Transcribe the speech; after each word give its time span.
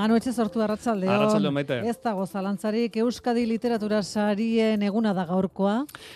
Manu 0.00 0.16
etxe 0.16 0.32
sortu 0.32 0.62
arratsaldeon. 0.64 1.12
Arratsaldeon, 1.12 1.52
Maite. 1.52 1.76
Ez 1.90 1.98
dago 2.00 2.24
zalantzarik 2.24 2.94
Euskadi 3.02 3.42
literatura 3.44 3.98
sarien 4.02 4.80
eguna 4.86 5.12
da 5.12 5.26
gaurkoa. 5.28 5.74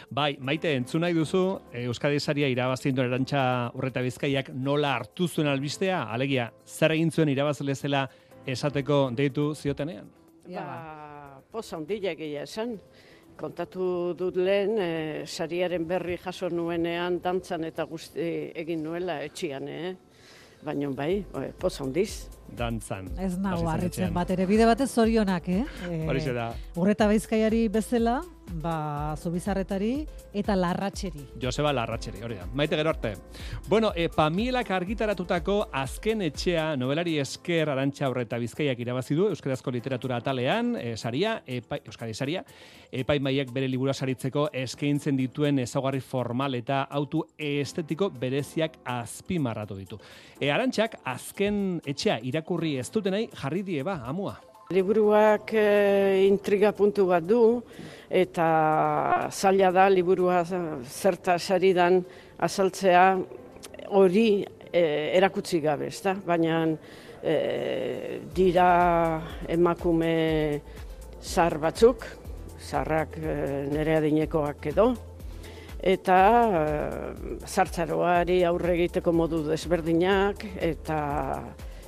Bai, 0.09 0.31
maite, 0.41 0.73
entzun 0.79 1.05
nahi 1.05 1.13
duzu, 1.17 1.43
Euskadi 1.83 2.21
saria 2.21 2.49
irabazien 2.49 2.97
duen 2.97 3.11
erantxa 3.11 3.43
urreta 3.77 4.01
bizkaiak 4.05 4.49
nola 4.57 4.95
hartu 4.97 5.29
zuen 5.29 5.51
albistea, 5.53 6.05
alegia, 6.17 6.49
zer 6.65 6.95
egin 6.97 7.13
zuen 7.13 7.33
irabazle 7.35 7.75
zela 7.77 8.07
esateko 8.47 9.11
deitu 9.17 9.51
ziotenean? 9.55 10.09
Ba, 10.47 11.43
poza 11.53 11.77
ondila 11.77 12.15
egia 12.15 12.47
esan. 12.49 12.79
Kontatu 13.37 14.15
dut 14.17 14.39
lehen, 14.39 14.79
e, 14.79 14.91
sariaren 15.27 15.85
berri 15.91 16.17
jaso 16.23 16.49
nuenean 16.49 17.19
dantzan 17.21 17.67
eta 17.69 17.85
guzti 17.91 18.31
egin 18.65 18.85
nuela 18.87 19.19
etxian, 19.27 19.69
eh? 19.69 19.95
Baina 20.65 20.89
bai, 20.97 21.19
e, 21.21 21.51
poza 21.61 21.85
ondiz. 21.85 22.31
Dantzan. 22.55 23.11
Ez 23.19 23.35
nago 23.39 23.69
harritzen 23.71 24.15
bat 24.15 24.31
ere 24.31 24.47
bide 24.47 24.67
batez 24.69 24.91
zorionak, 24.91 25.49
eh? 25.49 25.65
Horixe 26.09 26.33
da. 26.37 26.53
Urreta 26.77 27.09
Bizkaiari 27.11 27.67
bezala, 27.69 28.21
ba 28.53 29.17
Zubizarretari 29.17 30.05
eta 30.35 30.55
Larratxeri. 30.57 31.25
Joseba 31.41 31.73
Larratxeri, 31.73 32.23
hori 32.23 32.37
da. 32.39 32.47
Maite 32.55 32.77
gero 32.77 32.91
arte. 32.91 33.15
Bueno, 33.69 33.93
e, 33.97 34.09
Pamielak 34.09 34.71
argitaratutako 34.71 35.57
azken 35.73 36.23
etxea 36.29 36.75
novelari 36.77 37.19
esker 37.23 37.71
arantxa 37.71 38.09
horreta 38.11 38.39
bizkaiak 38.39 38.79
irabazi 38.81 39.15
du 39.15 39.29
Euskarazko 39.33 39.73
literatura 39.75 40.19
atalean, 40.21 40.75
e, 40.77 40.97
saria, 40.97 41.41
epai, 41.47 41.81
Euskadi 41.87 42.15
saria, 42.15 42.45
epaimaiak 42.95 43.51
bere 43.55 43.69
libura 43.69 43.95
saritzeko 43.95 44.49
eskaintzen 44.55 45.17
dituen 45.19 45.59
ezaugarri 45.65 46.01
formal 46.01 46.55
eta 46.55 46.85
autu 46.91 47.25
estetiko 47.39 48.11
bereziak 48.11 48.79
azpimarratu 48.85 49.79
ditu. 49.79 49.99
E, 50.39 50.51
arantxak 50.51 51.01
azken 51.05 51.81
etxea 51.87 52.21
irakurri 52.35 52.79
ez 52.83 52.91
dutenei 52.91 53.29
jarri 53.31 53.63
die 53.63 53.85
ba, 53.87 54.01
amua. 54.11 54.35
Liburuak 54.75 55.53
e, 55.55 56.25
intriga 56.27 56.73
puntu 56.75 57.07
bat 57.07 57.23
du, 57.23 57.61
eta 58.11 59.29
zaila 59.31 59.71
da 59.75 59.87
liburua 59.93 60.41
zerta 60.83 61.37
saridan 61.39 62.01
azaltzea 62.43 63.05
hori 63.95 64.29
e, 64.43 64.83
erakutsi 65.21 65.61
gabe, 65.63 65.91
ezta? 65.93 66.17
Baina 66.27 66.65
e, 67.23 68.21
dira 68.35 68.69
emakume 69.49 70.15
zar 71.23 71.59
batzuk, 71.61 72.07
zarrak 72.65 73.19
e, 73.21 73.37
nere 73.71 73.99
adinekoak 74.01 74.73
edo, 74.73 74.89
eta 75.85 76.19
e, 76.49 76.65
zartzaroari 77.45 78.41
aurre 78.49 78.75
egiteko 78.79 79.13
modu 79.13 79.45
desberdinak, 79.53 80.49
eta 80.73 80.99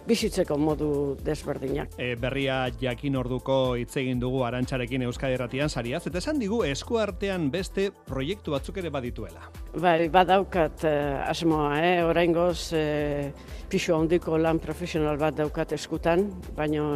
bizitzeko 0.06 0.56
modu 0.58 0.90
desberdinak. 1.24 1.96
E, 1.98 2.14
berria 2.20 2.66
jakin 2.80 3.16
orduko 3.18 3.58
hitz 3.78 3.96
egin 4.00 4.20
dugu 4.22 4.44
arantxarekin 4.46 5.02
Euskadi 5.08 5.36
Erratian 5.38 5.70
sariaz, 5.70 6.04
eta 6.06 6.22
esan 6.22 6.38
digu 6.42 6.62
eskuartean 6.66 7.50
beste 7.50 7.90
proiektu 8.06 8.54
batzuk 8.54 8.78
ere 8.82 8.92
badituela. 8.94 9.50
Bai, 9.74 10.08
badaukat 10.12 10.86
eh, 10.88 11.28
asmoa, 11.30 11.74
eh? 11.82 11.96
oraingoz 12.06 12.72
eh, 12.78 13.32
pixu 13.70 13.96
handiko 13.96 14.38
lan 14.38 14.60
profesional 14.62 15.18
bat 15.20 15.36
daukat 15.36 15.74
eskutan, 15.76 16.28
baina 16.56 16.86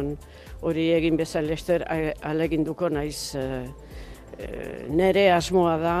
hori 0.61 0.91
egin 0.95 1.17
bezala 1.19 1.51
lester 1.51 1.83
aleginduko 2.21 2.89
naiz 2.89 3.35
eh, 3.35 3.67
nere 4.89 5.31
asmoa 5.31 5.77
da, 5.77 5.95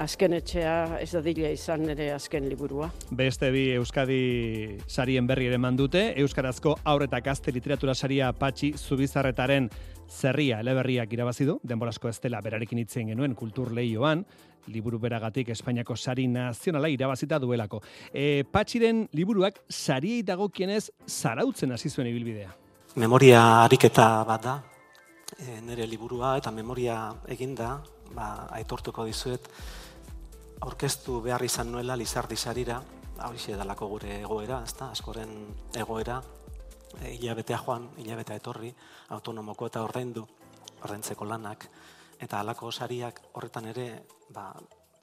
azken 0.00 0.32
etxea 0.38 1.00
ez 1.02 1.10
da 1.12 1.20
dila 1.24 1.50
izan 1.52 1.84
nere 1.86 2.10
azken 2.14 2.48
liburua. 2.48 2.88
Beste 3.10 3.50
bi 3.52 3.68
Euskadi 3.76 4.78
sarien 4.86 5.26
berri 5.26 5.48
ere 5.50 5.58
mandute, 5.58 6.12
Euskarazko 6.22 6.76
aur 6.84 7.04
eta 7.06 7.20
gazte 7.20 7.52
literatura 7.52 7.94
saria 7.94 8.32
Patxi 8.32 8.72
Zubizarretaren 8.76 9.68
zerria 10.08 10.60
eleberriak 10.60 11.12
irabazi 11.12 11.46
du, 11.48 11.58
denborazko 11.64 12.08
ez 12.08 12.18
dela 12.20 12.40
berarekin 12.44 12.80
hitzen 12.82 13.12
genuen 13.12 13.34
kultur 13.34 13.72
lehioan, 13.72 14.24
liburu 14.72 14.98
beragatik 15.02 15.48
Espainiako 15.50 15.96
sari 15.96 16.26
nazionala 16.30 16.88
irabazita 16.92 17.38
duelako. 17.42 17.82
E, 18.12 18.44
Patxiren 18.50 19.06
liburuak 19.12 19.62
sariei 19.68 20.22
dagokienez 20.22 20.90
zarautzen 21.08 21.72
hasi 21.72 21.90
zuen 21.90 22.10
ibilbidea. 22.12 22.52
Memoria 22.96 23.64
ariketa 23.64 24.06
bat 24.28 24.44
da, 24.44 24.58
e, 25.42 25.60
nire 25.60 25.86
liburua 25.86 26.36
eta 26.38 26.50
memoria 26.54 26.96
eginda, 27.30 27.76
ba, 28.14 28.46
aitortuko 28.58 29.04
dizuet, 29.08 29.48
aurkeztu 30.62 31.20
behar 31.24 31.42
izan 31.44 31.72
nuela 31.72 31.96
Lizardi 31.98 32.36
sarira, 32.36 32.80
hori 33.22 33.56
dalako 33.58 33.88
gure 33.94 34.20
egoera, 34.20 34.62
ezta, 34.66 34.90
askoren 34.90 35.32
egoera, 35.78 36.20
e, 37.00 37.14
hilabetea 37.16 37.58
joan, 37.64 37.88
hilabetea 37.98 38.38
etorri, 38.40 38.72
autonomoko 39.16 39.66
eta 39.70 39.82
ordaindu, 39.82 40.26
ordaintzeko 40.82 41.26
lanak, 41.26 41.68
eta 42.22 42.40
halako 42.40 42.70
sariak 42.72 43.20
horretan 43.34 43.66
ere, 43.74 43.88
ba, 44.30 44.52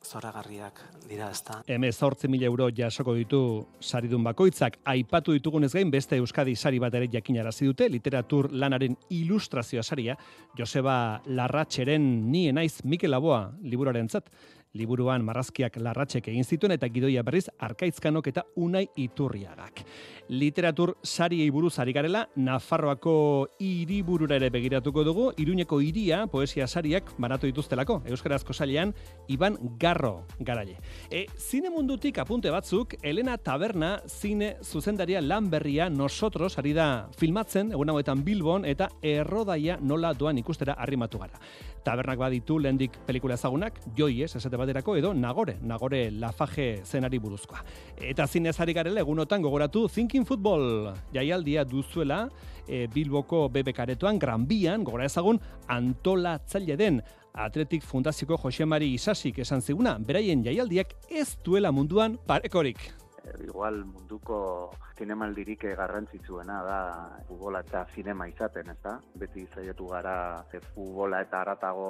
zoragarriak 0.06 0.80
dira, 1.10 1.30
ezta. 1.32 1.60
Heme 1.68 1.92
zortzi 1.92 2.30
mila 2.32 2.48
euro 2.48 2.70
jasoko 2.76 3.14
ditu 3.18 3.42
saridun 3.80 4.24
bakoitzak, 4.24 4.80
aipatu 4.86 5.34
ditugunez 5.36 5.72
gain 5.74 5.92
beste 5.92 6.18
Euskadi 6.18 6.56
sari 6.56 6.80
bat 6.80 6.94
ere 6.96 7.10
jakinarazi 7.12 7.68
dute, 7.68 7.90
literatur 7.90 8.50
lanaren 8.52 8.96
ilustrazioa 9.10 9.84
saria, 9.84 10.16
Joseba 10.58 11.22
Larratxeren 11.28 12.32
ni 12.32 12.48
naiz 12.52 12.80
Mikel 12.84 13.12
Laboa 13.12 13.52
liburaren 13.62 14.10
zat, 14.10 14.32
liburuan 14.78 15.24
marrazkiak 15.26 15.80
larratxek 15.82 16.28
egin 16.30 16.46
zituen 16.46 16.76
eta 16.76 16.88
gidoia 16.94 17.24
berriz 17.26 17.48
arkaizkanok 17.58 18.28
eta 18.32 18.44
unai 18.56 18.86
iturriagak. 18.98 19.82
Literatur 20.30 20.94
sariei 21.02 21.50
buruz 21.50 21.80
ari 21.82 21.94
garela, 21.94 22.28
Nafarroako 22.36 23.14
hiriburura 23.60 24.36
ere 24.38 24.52
begiratuko 24.54 25.04
dugu, 25.04 25.32
Iruñeko 25.42 25.80
hiria 25.82 26.28
poesia 26.30 26.68
sariak 26.68 27.16
banatu 27.18 27.50
dituztelako, 27.50 28.04
Euskarazko 28.06 28.54
sailean 28.54 28.94
Iban 29.28 29.58
Garro 29.80 30.28
garaile. 30.40 30.78
E, 31.10 31.26
zine 31.38 31.72
mundutik 31.74 32.20
apunte 32.22 32.52
batzuk, 32.54 32.94
Elena 33.02 33.38
Taberna 33.38 33.96
zine 34.06 34.58
zuzendaria 34.62 35.22
lan 35.22 35.50
berria 35.50 35.90
nosotros 35.90 36.60
ari 36.60 36.76
da 36.78 37.10
filmatzen, 37.18 37.74
egun 37.74 37.90
hauetan 37.90 38.22
Bilbon 38.24 38.70
eta 38.70 38.92
errodaia 39.02 39.80
nola 39.82 40.14
doan 40.14 40.38
ikustera 40.38 40.78
arrimatu 40.78 41.18
gara. 41.18 41.42
Tabernak 41.84 42.20
baditu 42.20 42.60
lehendik 42.60 43.00
pelikula 43.08 43.34
ezagunak, 43.40 43.80
joies, 43.98 44.36
esate 44.36 44.59
baterako, 44.60 44.96
edo 45.00 45.14
Nagore, 45.14 45.58
Nagore 45.62 46.10
Lafaje 46.12 46.84
zenari 46.86 47.20
buruzkoa. 47.20 47.64
Eta 47.98 48.28
zinezari 48.28 48.76
garela 48.78 49.02
egunotan 49.02 49.42
gogoratu 49.42 49.88
Thinking 49.88 50.28
Football 50.28 50.94
jaialdia 51.16 51.64
duzuela 51.66 52.28
e, 52.68 52.88
Bilboko 52.94 53.48
BBK-aretoan, 53.50 54.20
Gran 54.20 54.46
Bian, 54.48 54.84
gogora 54.84 55.08
ezagun, 55.10 55.40
antolatzaile 55.68 56.78
den 56.78 57.02
Atletik 57.34 57.84
Fundazioko 57.84 58.38
Jose 58.38 58.66
Mari 58.66 58.94
Isasik 58.94 59.40
esan 59.40 59.62
ziguna, 59.62 59.98
beraien 60.00 60.44
jaialdiak 60.44 60.96
ez 61.10 61.38
duela 61.46 61.72
munduan 61.72 62.18
parekorik. 62.28 62.99
Igual 63.44 63.84
munduko 63.86 64.72
zinemaldirik 64.98 65.64
garrantzitsuena 65.80 66.58
da 66.64 66.80
futbola 67.28 67.62
eta 67.66 67.86
zinema 67.96 68.28
izaten, 68.28 68.70
ez 68.74 68.78
da? 68.84 68.98
Beti 69.22 69.46
zaiatu 69.56 69.88
gara 69.92 70.16
e, 70.52 70.60
futbola 70.74 71.22
eta 71.26 71.42
aratago 71.42 71.90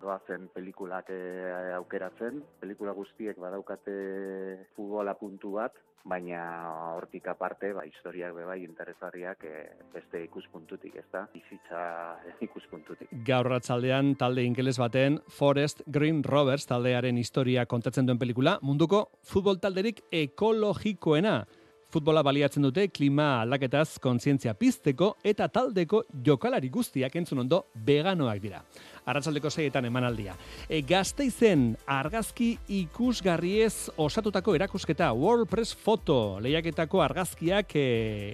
doazen 0.00 0.48
pelikulak 0.54 1.10
e, 1.12 1.20
aukeratzen. 1.76 2.42
Pelikula 2.60 2.94
guztiek 2.96 3.38
badaukate 3.40 3.98
futbola 4.76 5.14
puntu 5.20 5.56
bat, 5.58 5.76
baina 6.04 6.40
hortik 6.94 7.26
aparte, 7.28 7.72
ba, 7.76 7.84
historiak 7.86 8.34
be 8.34 8.44
bai 8.48 8.58
interesgarriak 8.64 9.44
e, 9.44 9.54
beste 9.92 10.22
ikuspuntutik, 10.24 10.96
ez 10.96 11.06
da? 11.12 11.26
Bizitza 11.32 11.82
ikuspuntutik. 12.44 13.12
Gaur 13.26 13.50
ratzaldean 13.52 14.14
talde 14.20 14.44
ingeles 14.46 14.78
baten 14.80 15.20
Forest 15.38 15.82
Green 15.86 16.22
Rovers 16.24 16.66
taldearen 16.70 17.18
historia 17.18 17.66
kontatzen 17.66 18.08
duen 18.08 18.18
pelikula, 18.18 18.58
munduko 18.62 19.08
futbol 19.22 19.60
talderik 19.60 20.04
ekologikoena. 20.12 21.42
Futbola 21.88 22.20
baliatzen 22.20 22.66
dute 22.66 22.82
klima 22.92 23.38
aldaketaz 23.40 23.96
kontzientzia 24.04 24.52
pizteko 24.52 25.14
eta 25.24 25.46
taldeko 25.48 26.02
jokalari 26.26 26.68
guztiak 26.68 27.14
entzun 27.16 27.40
ondo 27.46 27.62
veganoak 27.86 28.42
dira. 28.42 28.60
Arratsaldeko 29.08 29.50
zeietan 29.50 29.88
emanaldia. 29.88 30.36
E, 30.68 30.82
gazteizen 30.86 31.72
argazki 31.88 32.50
ikusgarriez 32.78 33.90
osatutako 33.96 34.54
erakusketa 34.58 35.10
WordPress 35.16 35.76
Foto 35.84 36.38
lehiaketako 36.44 37.02
argazkiak 37.04 37.74
e, 37.76 37.86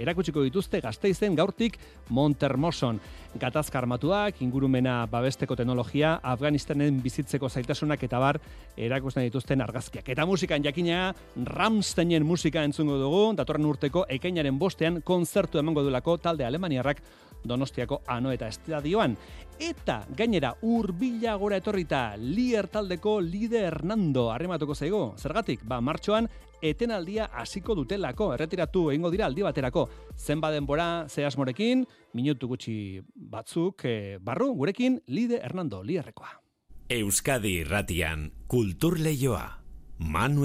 erakutsiko 0.03 0.43
dituzte 0.45 0.83
gazteizen 0.85 1.37
gaurtik 1.39 1.79
Montermoson. 2.11 3.01
Gatazka 3.41 3.81
armatuak, 3.81 4.39
ingurumena 4.45 5.09
babesteko 5.11 5.57
teknologia, 5.59 6.13
Afganistanen 6.23 7.01
bizitzeko 7.03 7.49
zaitasunak 7.49 8.03
eta 8.07 8.21
bar 8.23 8.39
erakusten 8.77 9.27
dituzten 9.27 9.63
argazkiak. 9.65 10.09
Eta 10.15 10.27
musikan 10.27 10.63
jakina, 10.63 11.09
Ramsteinen 11.35 12.27
musika 12.27 12.63
entzungo 12.63 12.99
dugu, 13.01 13.25
datorren 13.35 13.67
urteko 13.67 14.05
ekainaren 14.09 14.59
bostean 14.59 15.01
konzertu 15.03 15.59
emango 15.59 15.83
duelako 15.83 16.17
talde 16.23 16.47
alemaniarrak 16.47 17.03
Donostiako 17.45 18.03
ano 18.07 18.33
eta 18.33 18.49
estadioan. 18.49 19.17
Eta 19.61 20.01
gainera 20.17 20.55
urbila 20.63 21.37
gora 21.39 21.61
etorrita 21.61 22.17
lier 22.17 22.67
taldeko 22.69 23.21
lide 23.21 23.67
Hernando 23.69 24.31
harrematuko 24.33 24.75
zaigo. 24.75 25.15
Zergatik, 25.19 25.63
ba, 25.65 25.81
martxoan 25.81 26.29
etenaldia 26.65 27.29
hasiko 27.33 27.75
dutelako, 27.77 28.33
erretiratu 28.35 28.89
egingo 28.91 29.11
dira 29.13 29.27
aldi 29.27 29.45
baterako. 29.45 29.89
Zenba 30.17 30.51
denbora, 30.51 31.07
ze 31.09 31.25
asmorekin, 31.25 31.85
minutu 32.15 32.49
gutxi 32.49 33.01
batzuk, 33.15 33.85
e, 33.85 34.19
barru, 34.21 34.55
gurekin, 34.55 35.01
lide 35.07 35.41
Hernando, 35.43 35.83
lierrekoa. 35.83 36.41
Euskadi 36.89 37.61
irratian, 37.63 38.31
kultur 38.47 38.99
lehioa, 39.01 39.61
manu 39.99 40.45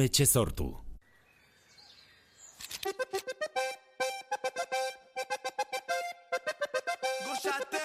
etxe 7.39 7.51
sortu. 7.51 7.77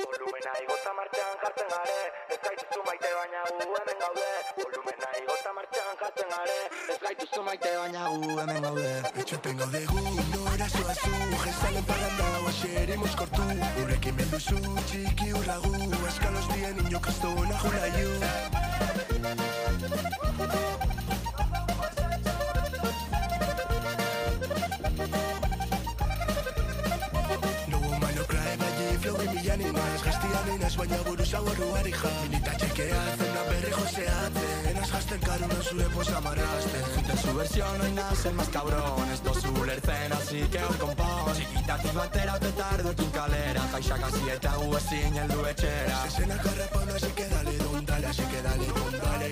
Volumena 0.00 0.52
igota 0.62 0.92
martxan 0.98 1.36
jartzen 1.42 1.68
gare 1.72 2.00
Ez 2.32 2.38
gaituzu 2.44 2.80
maite 2.86 3.10
baina 3.18 3.40
gu 3.48 3.66
hemen 3.78 3.98
gaude 4.02 4.28
Volumena 4.58 5.08
igota 5.20 5.50
martxan 5.58 5.96
jartzen 6.02 6.28
gare 6.34 6.58
Ez 6.94 6.98
gaituzu 7.04 7.42
maite 7.48 7.70
baina 7.80 8.02
gu 8.12 8.38
hemen 8.40 8.60
gaude 8.66 8.90
Etxoten 9.22 9.56
gaude 9.60 9.80
gu, 9.90 10.00
no 10.32 10.40
erasoa 10.54 10.94
zu 11.02 11.12
Jezalen 11.44 11.84
paranda, 11.90 12.26
oaxeremos 12.46 13.14
kortu 13.22 13.44
Urrekin 13.84 14.14
menduzu, 14.22 14.58
txiki 14.88 15.28
urragu 15.40 15.74
Eskalos 16.10 16.48
bien, 16.54 16.76
inok 16.86 17.06
ez 17.12 17.18
duena 17.22 17.56
jula 17.64 17.80
baina 20.40 20.69
buru 31.38 31.54
zaborru 31.54 31.90
ja 31.90 32.10
Minita 32.22 32.52
txekea 32.58 33.02
zena 33.18 33.42
berri 33.48 33.70
joseatzen 33.70 34.66
Enaz 34.70 34.88
jazten 34.90 35.20
karuna 35.20 35.62
zure 35.62 35.88
posa 35.94 36.20
marrasten 36.20 36.84
Zute 36.94 37.16
su 37.22 37.34
versión 37.36 37.78
no 37.78 37.84
hay 37.84 38.16
el 38.28 38.34
más 38.34 38.48
cabrón 38.48 39.10
Esto 39.12 39.34
zu 39.34 39.64
lertzen 39.64 40.12
así 40.12 40.40
que 40.50 40.62
hor 40.64 40.76
kompon 40.78 41.32
Txikitatik 41.34 41.94
batera 41.94 42.34
ote 42.34 42.52
tardo 42.52 42.90
ekin 42.90 43.10
kalera 43.10 43.62
Jaixak 43.72 44.02
hasi 44.08 44.30
eta 44.36 44.56
gu 44.56 44.76
ezin 44.76 45.16
heldu 45.22 45.46
etxera 45.52 46.02
Zezena 46.04 46.36
karrapona 46.42 46.94
así 46.94 47.12
que 47.18 47.28
dale 47.28 47.56
don 47.58 47.86
dale 47.86 48.06
Así 48.06 48.22
que 48.22 48.42
dale 48.42 48.66
dale, 49.04 49.30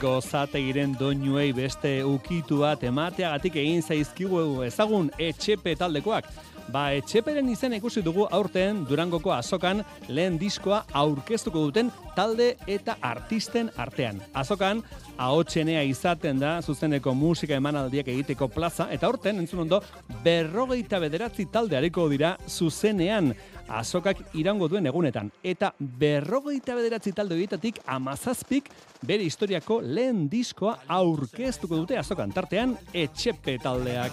gozategiren 0.00 0.94
doinuei 0.98 1.52
beste 1.56 1.90
ukitu 2.04 2.60
bat 2.62 2.82
emateagatik 2.84 3.56
egin 3.62 3.82
zaizkigu 3.82 4.42
ezagun 4.66 5.10
etxepe 5.18 5.74
taldekoak. 5.78 6.28
Ba, 6.72 6.88
etxeperen 6.98 7.48
izen 7.52 7.76
ikusi 7.76 8.02
dugu 8.02 8.26
aurten 8.34 8.82
Durangoko 8.88 9.30
azokan 9.32 9.84
lehen 10.08 10.38
diskoa 10.38 10.82
aurkeztuko 10.92 11.68
duten 11.68 11.92
talde 12.16 12.54
eta 12.66 12.96
artisten 13.04 13.68
artean. 13.76 14.22
Azokan, 14.34 14.80
ahotsenea 15.16 15.82
izaten 15.86 16.40
da 16.40 16.56
zuzeneko 16.62 17.14
musika 17.14 17.56
emanaldiak 17.56 18.08
egiteko 18.14 18.48
plaza, 18.52 18.88
eta 18.92 19.06
aurten, 19.06 19.42
entzun 19.42 19.66
ondo, 19.66 19.82
berrogeita 20.24 21.00
bederatzi 21.02 21.46
talde 21.52 21.76
hariko 21.78 22.08
dira 22.12 22.36
zuzenean 22.48 23.34
azokak 23.68 24.20
irango 24.38 24.68
duen 24.70 24.86
egunetan. 24.86 25.30
Eta 25.42 25.72
berrogeita 25.78 26.76
bederatzi 26.78 27.12
talde 27.16 27.36
horietatik 27.36 27.80
amazazpik 27.86 28.70
bere 29.06 29.26
historiako 29.26 29.80
lehen 29.82 30.26
diskoa 30.30 30.78
aurkeztuko 30.98 31.82
dute 31.82 31.98
azokan 31.98 32.32
tartean 32.32 32.76
etxepe 32.94 33.58
taldeak. 33.62 34.12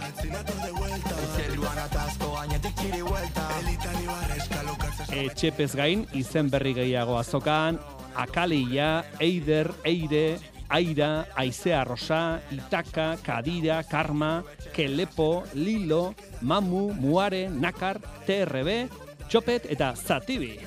Etxepez 5.12 5.74
gain 5.76 6.06
izen 6.14 6.50
berri 6.50 6.74
gehiago 6.74 7.18
azokan, 7.18 7.80
akalia, 8.16 9.04
eider, 9.20 9.72
eire, 9.84 10.40
aira, 10.74 11.28
aizea 11.36 11.84
rosa, 11.84 12.42
itaka, 12.52 13.18
kadira, 13.24 13.84
karma, 13.84 14.44
kelepo, 14.74 15.44
lilo, 15.54 16.16
mamu, 16.42 16.94
muare, 16.94 17.48
nakar, 17.50 18.02
TRB, 18.26 18.88
txopet 19.30 19.70
eta 19.70 19.94
zatibi. 19.96 20.58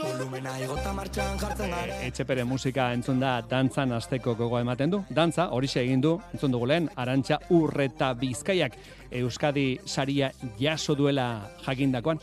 Volumena 0.00 0.54
igota 0.62 0.92
martxan 0.96 1.38
jartzen 1.40 1.72
gara. 1.74 1.96
E, 2.00 2.08
etxepere 2.08 2.44
musika 2.48 2.86
entzun 2.96 3.20
da 3.20 3.34
dantzan 3.50 3.92
azteko 3.92 4.32
gogoa 4.38 4.62
ematen 4.64 4.94
du. 4.94 5.02
Dantza, 5.12 5.50
hori 5.56 5.68
egin 5.82 6.00
du, 6.00 6.14
entzun 6.32 6.54
dugu 6.54 6.70
lehen, 6.70 6.88
arantxa 6.96 7.38
urreta 7.56 8.14
bizkaiak. 8.14 8.78
Euskadi 9.10 9.80
saria 9.84 10.30
jaso 10.58 10.94
duela 10.94 11.50
jakindakoan. 11.64 12.20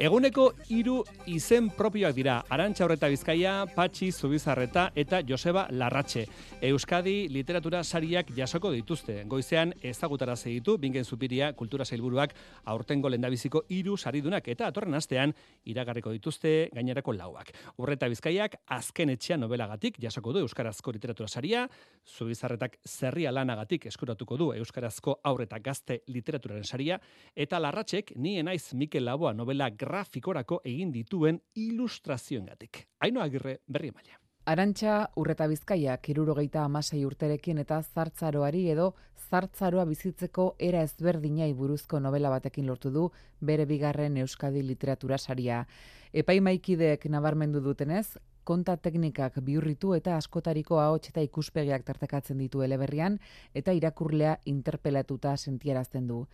Eguneko 0.00 0.46
hiru 0.72 1.02
izen 1.28 1.68
propioak 1.76 2.14
dira. 2.16 2.38
Arantxa 2.48 2.86
horreta 2.86 3.08
bizkaia, 3.12 3.66
Patxi 3.74 4.10
Zubizarreta 4.12 4.86
eta 4.96 5.20
Joseba 5.28 5.66
Larratxe. 5.70 6.24
Euskadi 6.62 7.28
literatura 7.28 7.82
sariak 7.84 8.30
jasoko 8.36 8.70
dituzte. 8.72 9.24
Goizean 9.28 9.74
ezagutara 9.82 10.34
ditu 10.40 10.78
bingen 10.78 11.04
zupiria 11.04 11.52
kultura 11.52 11.84
zailburuak 11.84 12.34
aurtengo 12.64 13.08
lendabiziko 13.08 13.64
hiru 13.68 13.96
saridunak 13.96 14.48
eta 14.48 14.66
atorren 14.66 14.94
astean 14.94 15.34
iragarriko 15.64 16.10
dituzte 16.10 16.70
gainerako 16.72 17.12
lauak. 17.12 17.52
Horreta 17.76 18.08
bizkaiak 18.08 18.56
azken 18.66 19.10
etxea 19.10 19.36
novelagatik 19.36 20.00
jasoko 20.00 20.32
du 20.32 20.40
Euskarazko 20.40 20.92
literatura 20.92 21.28
saria, 21.28 21.68
Zubizarretak 22.06 22.78
zerria 22.88 23.30
lanagatik 23.32 23.86
eskuratuko 23.86 24.36
du 24.36 24.52
Euskarazko 24.54 25.20
aurreta 25.24 25.58
gazte 25.58 26.02
literatura 26.06 26.29
literaturaren 26.30 26.64
saria, 26.64 27.00
eta 27.34 27.58
larratxek 27.58 28.14
ni 28.16 28.42
naiz 28.42 28.72
Mikel 28.74 29.04
Laboa 29.04 29.34
novela 29.34 29.70
grafikorako 29.70 30.60
egin 30.64 30.92
dituen 30.92 31.40
ilustrazioengatik. 31.54 32.86
Haino 33.00 33.22
agirre 33.22 33.60
berri 33.66 33.90
maila. 33.90 34.16
Arantxa 34.46 35.10
urreta 35.20 35.46
bizkaia, 35.46 35.96
kirurogeita 36.00 36.64
amasei 36.64 37.04
urterekin 37.04 37.58
eta 37.60 37.82
zartzaroari 37.82 38.70
edo 38.72 38.94
zartzaroa 39.30 39.84
bizitzeko 39.86 40.54
era 40.58 40.80
ezberdinai 40.82 41.52
buruzko 41.54 42.00
novela 42.00 42.30
batekin 42.30 42.66
lortu 42.66 42.90
du 42.90 43.10
bere 43.40 43.66
bigarren 43.66 44.16
Euskadi 44.16 44.62
literatura 44.62 45.18
saria. 45.18 45.66
Epaimaikideek 46.12 47.04
nabarmendu 47.06 47.60
dutenez, 47.60 48.16
konta 48.50 48.74
teknikak 48.82 49.36
bihurritu 49.46 49.92
eta 49.94 50.16
askotariko 50.18 50.80
ahots 50.82 51.12
eta 51.12 51.22
ikuspegiak 51.22 51.84
tartekatzen 51.86 52.40
ditu 52.42 52.64
eleberrian 52.66 53.20
eta 53.54 53.74
irakurlea 53.76 54.38
interpelatuta 54.50 55.36
sentiarazten 55.36 56.08
du. 56.08 56.24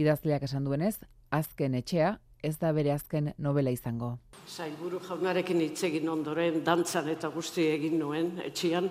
Idazleak 0.00 0.46
esan 0.48 0.64
duenez, 0.64 0.94
azken 1.30 1.76
etxea 1.76 2.14
ez 2.42 2.54
da 2.62 2.70
bere 2.72 2.94
azken 2.94 3.32
novela 3.42 3.72
izango. 3.74 4.14
Zailburu 4.48 5.02
jaunarekin 5.04 5.60
hitz 5.66 5.82
egin 5.88 6.08
ondoren 6.08 6.62
dantzan 6.64 7.10
eta 7.12 7.28
guzti 7.34 7.66
egin 7.74 7.98
nuen 8.00 8.30
etxean, 8.46 8.88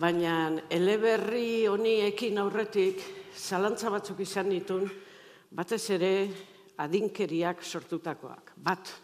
baina 0.00 0.34
eleberri 0.70 1.66
honi 1.70 2.00
ekin 2.08 2.40
aurretik 2.42 3.04
zalantza 3.36 3.92
batzuk 3.92 4.24
izan 4.26 4.50
ditun, 4.50 4.88
batez 5.54 5.84
ere 5.98 6.12
adinkeriak 6.80 7.62
sortutakoak. 7.62 8.54
Bat, 8.56 8.94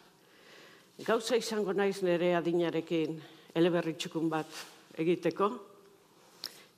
Gauza 0.96 1.36
izango 1.36 1.74
naiz 1.76 1.98
nire 2.00 2.30
adinarekin 2.38 3.18
eleberritxukun 3.52 4.30
bat 4.32 4.48
egiteko. 4.96 5.48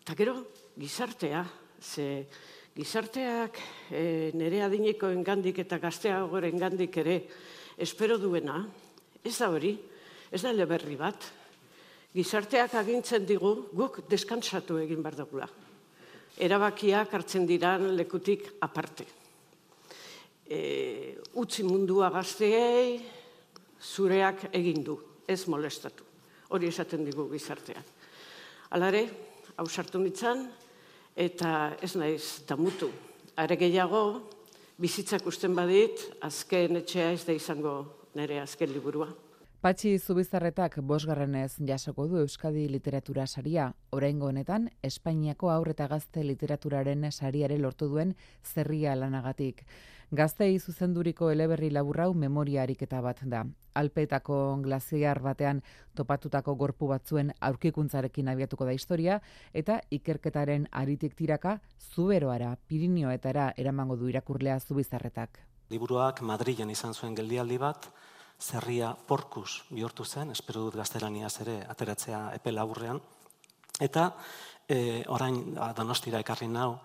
Eta 0.02 0.14
gero, 0.18 0.32
gizartea, 0.74 1.44
ze 1.78 2.26
gizarteak 2.74 3.60
e, 3.94 4.32
nire 4.34 4.64
adineko 4.66 5.12
engandik 5.14 5.60
eta 5.62 5.78
gaztea 5.78 6.18
goren 6.26 6.56
engandik 6.56 6.96
ere 6.98 7.20
espero 7.78 8.18
duena, 8.18 8.66
Ez 9.22 9.36
da 9.38 9.50
hori, 9.50 9.76
ez 10.30 10.40
da 10.42 10.50
eleberri 10.50 10.96
bat. 10.96 11.24
Gizarteak 12.14 12.74
agintzen 12.74 13.26
digu 13.26 13.68
guk 13.70 14.00
deskansatu 14.08 14.78
egin 14.78 15.02
behar 15.02 15.16
dugula. 15.18 15.48
Erabakiak 16.38 17.14
hartzen 17.14 17.46
diran 17.46 17.94
lekutik 17.94 18.46
aparte. 18.60 19.06
E, 20.48 21.18
utzi 21.34 21.62
mundua 21.62 22.10
gazteei 22.10 23.17
zureak 23.82 24.48
egin 24.52 24.82
du, 24.84 24.98
ez 25.28 25.44
molestatu. 25.46 26.04
Hori 26.54 26.68
esaten 26.68 27.04
digu 27.04 27.28
gizartean. 27.30 27.84
Alare, 28.74 29.04
hau 29.56 29.66
sartu 29.68 30.00
nintzen, 30.00 30.46
eta 31.16 31.76
ez 31.82 31.94
naiz 31.96 32.42
damutu. 32.48 32.90
Are 33.38 33.56
gehiago, 33.58 34.02
bizitzak 34.78 35.26
usten 35.26 35.54
badit, 35.54 36.04
azken 36.22 36.78
etxea 36.80 37.12
ez 37.12 37.24
da 37.26 37.34
izango 37.34 37.74
nire 38.14 38.40
azken 38.42 38.72
liburua. 38.72 39.08
Patxi 39.58 39.96
Zubizarretak 39.98 40.76
bosgarrenez 40.86 41.56
jasoko 41.66 42.04
du 42.06 42.20
Euskadi 42.20 42.68
literatura 42.70 43.24
saria, 43.26 43.64
oraingo 43.90 44.28
honetan 44.30 44.68
Espainiako 44.86 45.50
aur 45.50 45.70
eta 45.72 45.88
gazte 45.90 46.22
literaturaren 46.22 47.08
sariare 47.10 47.56
lortu 47.58 47.88
duen 47.90 48.12
zerria 48.44 48.94
lanagatik. 48.94 49.64
Gaztei 50.12 50.60
zuzenduriko 50.60 51.32
eleberri 51.32 51.72
laburrau 51.74 52.14
memoria 52.14 52.62
ariketa 52.62 53.00
bat 53.02 53.24
da. 53.24 53.42
Alpetako 53.74 54.36
glaziar 54.62 55.18
batean 55.18 55.64
topatutako 55.96 56.54
gorpu 56.54 56.86
batzuen 56.86 57.32
aurkikuntzarekin 57.40 58.28
abiatuko 58.28 58.64
da 58.64 58.76
historia, 58.78 59.20
eta 59.52 59.80
ikerketaren 59.90 60.68
aritik 60.70 61.16
tiraka 61.18 61.58
zuberoara, 61.96 62.54
Pirinioetara 62.68 63.54
eramango 63.56 63.96
du 63.96 64.06
irakurlea 64.06 64.60
Zubizarretak. 64.60 65.42
Liburuak 65.68 66.22
Madrilen 66.22 66.70
izan 66.70 66.94
zuen 66.94 67.18
geldialdi 67.18 67.58
bat, 67.58 67.90
zerria 68.38 68.92
porkus 68.94 69.64
bihurtu 69.70 70.04
zen, 70.04 70.30
espero 70.30 70.62
dut 70.66 70.76
gaztelaniaz 70.78 71.40
ere 71.42 71.58
ateratzea 71.68 72.20
epe 72.38 72.52
laburrean. 72.52 73.00
Eta 73.80 74.12
e, 74.68 75.04
orain 75.08 75.54
ba, 75.54 75.72
donostira 75.76 76.20
ekarri 76.22 76.48
nau, 76.48 76.78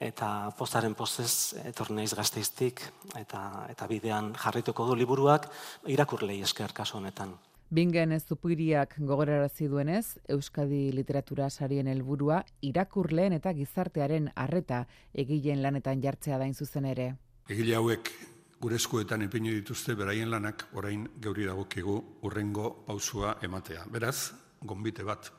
eta 0.00 0.50
pozaren 0.58 0.94
pozez 0.94 1.54
etorneiz 1.64 2.12
gazteiztik, 2.14 2.82
eta, 3.18 3.66
eta 3.70 3.88
bidean 3.90 4.32
jarrituko 4.38 4.86
du 4.90 4.96
liburuak 4.98 5.48
irakurlei 5.86 6.40
esker 6.42 6.72
kasu 6.72 6.98
honetan. 6.98 7.34
Bingen 7.74 8.12
ez 8.12 8.22
zupiriak 8.28 8.94
gogorarazi 8.98 9.66
duenez, 9.66 10.18
Euskadi 10.30 10.92
literatura 10.92 11.48
sarien 11.50 11.88
helburua 11.90 12.44
irakurleen 12.62 13.32
eta 13.34 13.54
gizartearen 13.56 14.28
harreta 14.36 14.84
egileen 15.12 15.62
lanetan 15.62 16.02
jartzea 16.04 16.38
dain 16.38 16.54
zuzen 16.54 16.84
ere. 16.84 17.14
Egile 17.50 17.74
hauek 17.80 18.12
gure 18.60 18.76
eskuetan 18.76 19.22
ipini 19.22 19.52
dituzte 19.54 19.94
beraien 19.94 20.30
lanak 20.30 20.66
orain 20.74 21.08
geuri 21.20 21.46
dagokigu 21.46 21.96
urrengo 22.22 22.70
pausua 22.86 23.36
ematea. 23.42 23.84
Beraz, 23.90 24.32
gonbite 24.62 25.04
bat, 25.04 25.30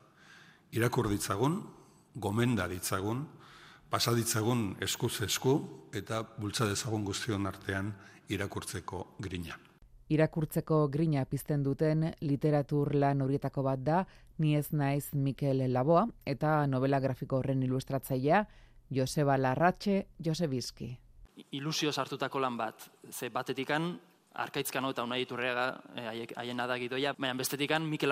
irakur 0.71 1.09
ditzagun, 1.09 1.61
gomenda 2.15 2.67
ditzagun, 2.67 3.25
pasaditzagun 3.89 4.75
eskuz 4.81 5.21
esku 5.21 5.55
eta 5.93 6.23
bultza 6.37 6.67
dezagun 6.69 7.05
guztion 7.05 7.47
artean 7.47 7.93
irakurtzeko 8.29 9.05
grina. 9.19 9.57
Irakurtzeko 10.09 10.87
grina 10.93 11.23
pizten 11.25 11.63
duten 11.63 12.11
literatur 12.21 12.93
lan 12.95 13.23
horietako 13.25 13.63
bat 13.65 13.81
da, 13.81 14.03
ni 14.37 14.55
ez 14.55 14.67
naiz 14.71 15.13
Mikel 15.13 15.65
Laboa 15.73 16.05
eta 16.25 16.65
novela 16.67 16.99
grafiko 16.99 17.39
horren 17.39 17.63
ilustratzailea 17.63 18.45
Joseba 18.93 19.37
Larratxe 19.37 20.05
Josebizki 20.21 20.91
ilusio 21.51 21.91
sartutako 21.91 22.39
lan 22.39 22.57
bat. 22.57 22.89
Ze 23.11 23.29
batetikan, 23.29 23.99
arkaitzkano 24.35 24.89
eta 24.91 25.03
unai 25.07 25.21
iturreaga 25.23 25.65
eh, 25.95 26.25
haien 26.35 26.59
adagidoia, 26.59 27.13
baina 27.17 27.37
bestetikan 27.39 27.85
Mikel 27.87 28.11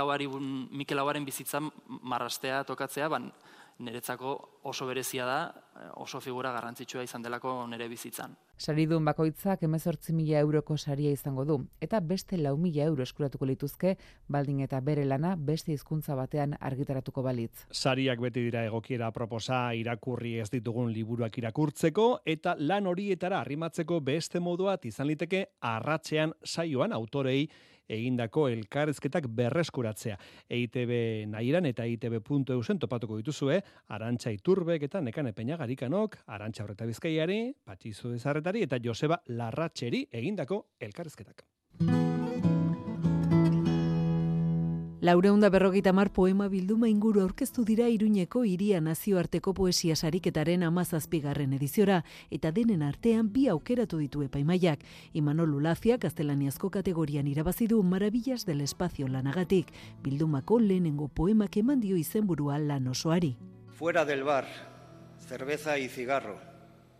Mikel 0.72 1.00
bizitza 1.26 1.60
marrastea 1.88 2.64
tokatzea, 2.64 3.10
ban, 3.10 3.32
niretzako 3.80 4.60
oso 4.63 4.86
berezia 4.88 5.25
da, 5.25 5.39
eh, 5.75 5.89
oso 5.96 6.22
figura 6.22 6.51
garrantzitsua 6.51 7.03
izan 7.03 7.22
delako 7.22 7.65
nere 7.68 7.88
bizitzan. 7.88 8.36
Saridun 8.58 9.03
bakoitzak 9.06 9.63
emezortzi 9.65 10.13
mila 10.13 10.39
euroko 10.39 10.77
saria 10.77 11.12
izango 11.12 11.44
du, 11.46 11.58
eta 11.82 12.00
beste 12.00 12.38
lau 12.38 12.56
mila 12.58 12.86
euro 12.86 13.03
eskuratuko 13.03 13.46
lituzke, 13.50 13.96
baldin 14.27 14.62
eta 14.62 14.80
bere 14.80 15.06
lana 15.06 15.36
beste 15.36 15.74
hizkuntza 15.74 16.15
batean 16.15 16.56
argitaratuko 16.60 17.24
balitz. 17.24 17.65
Sariak 17.72 18.22
beti 18.22 18.46
dira 18.46 18.63
egokiera 18.65 19.12
proposa 19.12 19.74
irakurri 19.74 20.38
ez 20.39 20.50
ditugun 20.53 20.94
liburuak 20.94 21.38
irakurtzeko, 21.38 22.08
eta 22.25 22.56
lan 22.60 22.88
horietara 22.88 23.42
arrimatzeko 23.42 24.00
beste 24.00 24.39
moduat 24.39 24.86
izan 24.86 25.08
liteke 25.08 25.46
arratzean 25.60 26.34
saioan 26.44 26.94
autorei 26.94 27.50
egindako 27.88 28.48
elkarrezketak 28.50 29.28
berreskuratzea. 29.28 30.18
EITB 30.50 30.94
nahiran 31.32 31.68
eta 31.70 31.86
EITB.eusen 31.86 32.80
topatuko 32.80 33.18
dituzue, 33.20 33.62
Arantxa 33.94 34.32
Iturbek 34.32 34.88
eta 34.90 35.02
Nekane 35.02 35.34
Peñagarikanok, 35.34 36.20
Arantxa 36.28 36.63
Horreta 36.63 36.88
Bizkaiari, 36.90 37.42
Patxizu 37.66 38.13
Ezarretari 38.18 38.63
eta 38.68 38.80
Joseba 38.84 39.22
Larratxeri 39.28 40.08
egindako 40.12 40.66
elkarrezketak. 40.80 41.46
Laureunda 45.04 45.50
berrogeita 45.50 45.92
mar 45.92 46.14
poema 46.14 46.46
bilduma 46.48 46.88
inguru 46.88 47.20
aurkeztu 47.20 47.66
dira 47.68 47.90
Iruñeko 47.92 48.46
iria 48.48 48.80
nazioarteko 48.80 49.52
poesia 49.54 49.98
sariketaren 49.98 50.64
amazazpigarren 50.64 51.52
ediziora, 51.58 51.98
eta 52.32 52.54
denen 52.56 52.86
artean 52.88 53.28
bi 53.34 53.50
aukeratu 53.52 54.00
ditu 54.00 54.24
epaimaiak. 54.24 54.80
Imanol 55.12 55.52
Lulazia, 55.52 55.98
gaztelaniazko 55.98 56.70
kategorian 56.72 57.28
irabazidu 57.28 57.84
Marabillas 57.84 58.46
del 58.46 58.62
Espacio 58.62 59.10
lanagatik, 59.10 59.76
bildumako 60.02 60.62
lehenengo 60.62 61.10
poemak 61.10 61.58
eman 61.58 61.82
dio 61.82 61.98
izenburua 61.98 62.58
lan 62.58 62.88
osoari. 62.88 63.36
Fuera 63.76 64.06
del 64.06 64.24
bar, 64.24 64.48
cerveza 65.20 65.78
y 65.80 65.90
cigarro, 65.90 66.40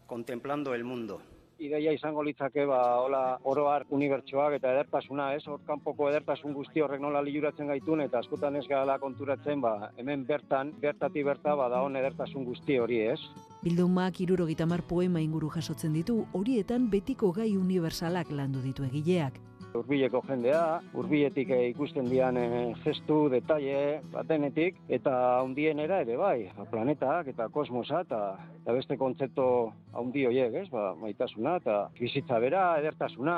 contemplando 0.08 0.76
el 0.76 0.84
mundo 0.84 1.22
ideia 1.66 1.94
izango 1.96 2.24
litzake 2.24 2.66
ba 2.70 2.80
hola 3.02 3.22
oroar 3.44 3.86
unibertsoak 3.90 4.58
eta 4.60 4.74
edertasuna, 4.74 5.32
ez? 5.36 5.44
Hor 5.48 5.62
kanpoko 5.68 6.10
edertasun 6.10 6.54
guzti 6.58 6.84
horrek 6.84 7.02
nola 7.02 7.22
liuratzen 7.24 7.72
gaitun 7.72 8.04
eta 8.06 8.20
askotan 8.20 8.60
ez 8.60 8.66
gala 8.68 9.00
konturatzen, 9.00 9.62
ba 9.62 9.92
hemen 9.98 10.26
bertan, 10.28 10.74
bertati 10.82 11.24
berta 11.24 11.56
ba 11.56 11.70
da 11.70 11.84
edertasun 12.04 12.46
guzti 12.46 12.78
hori, 12.80 13.00
ez? 13.14 13.20
Bildumak 13.64 14.20
irurogeita 14.20 14.66
mar 14.66 14.82
poema 14.82 15.22
inguru 15.22 15.50
jasotzen 15.50 15.94
ditu, 15.94 16.26
horietan 16.34 16.90
betiko 16.90 17.32
gai 17.32 17.56
unibersalak 17.58 18.32
landu 18.32 18.62
ditu 18.62 18.84
egileak 18.84 19.40
urbileko 19.78 20.22
jendea, 20.28 20.64
urbiletik 20.98 21.52
eh, 21.54 21.68
ikusten 21.72 22.10
dian 22.12 22.38
eh, 22.40 22.74
gestu, 22.84 23.28
detaile, 23.34 24.02
batenetik, 24.14 24.80
eta 24.98 25.16
hundienera 25.44 26.02
ere 26.06 26.18
bai, 26.20 26.38
ba, 26.58 26.68
planetak 26.72 27.32
eta 27.34 27.50
kosmosa, 27.54 28.04
eta, 28.08 28.22
eta 28.62 28.78
beste 28.78 28.98
kontzepto 29.02 29.48
haundi 29.94 30.26
horiek, 30.30 30.56
ez, 30.64 30.68
ba, 30.74 30.92
maitasuna, 31.02 31.58
eta 31.64 31.78
bizitza 32.00 32.40
bera, 32.44 32.66
edertasuna, 32.82 33.38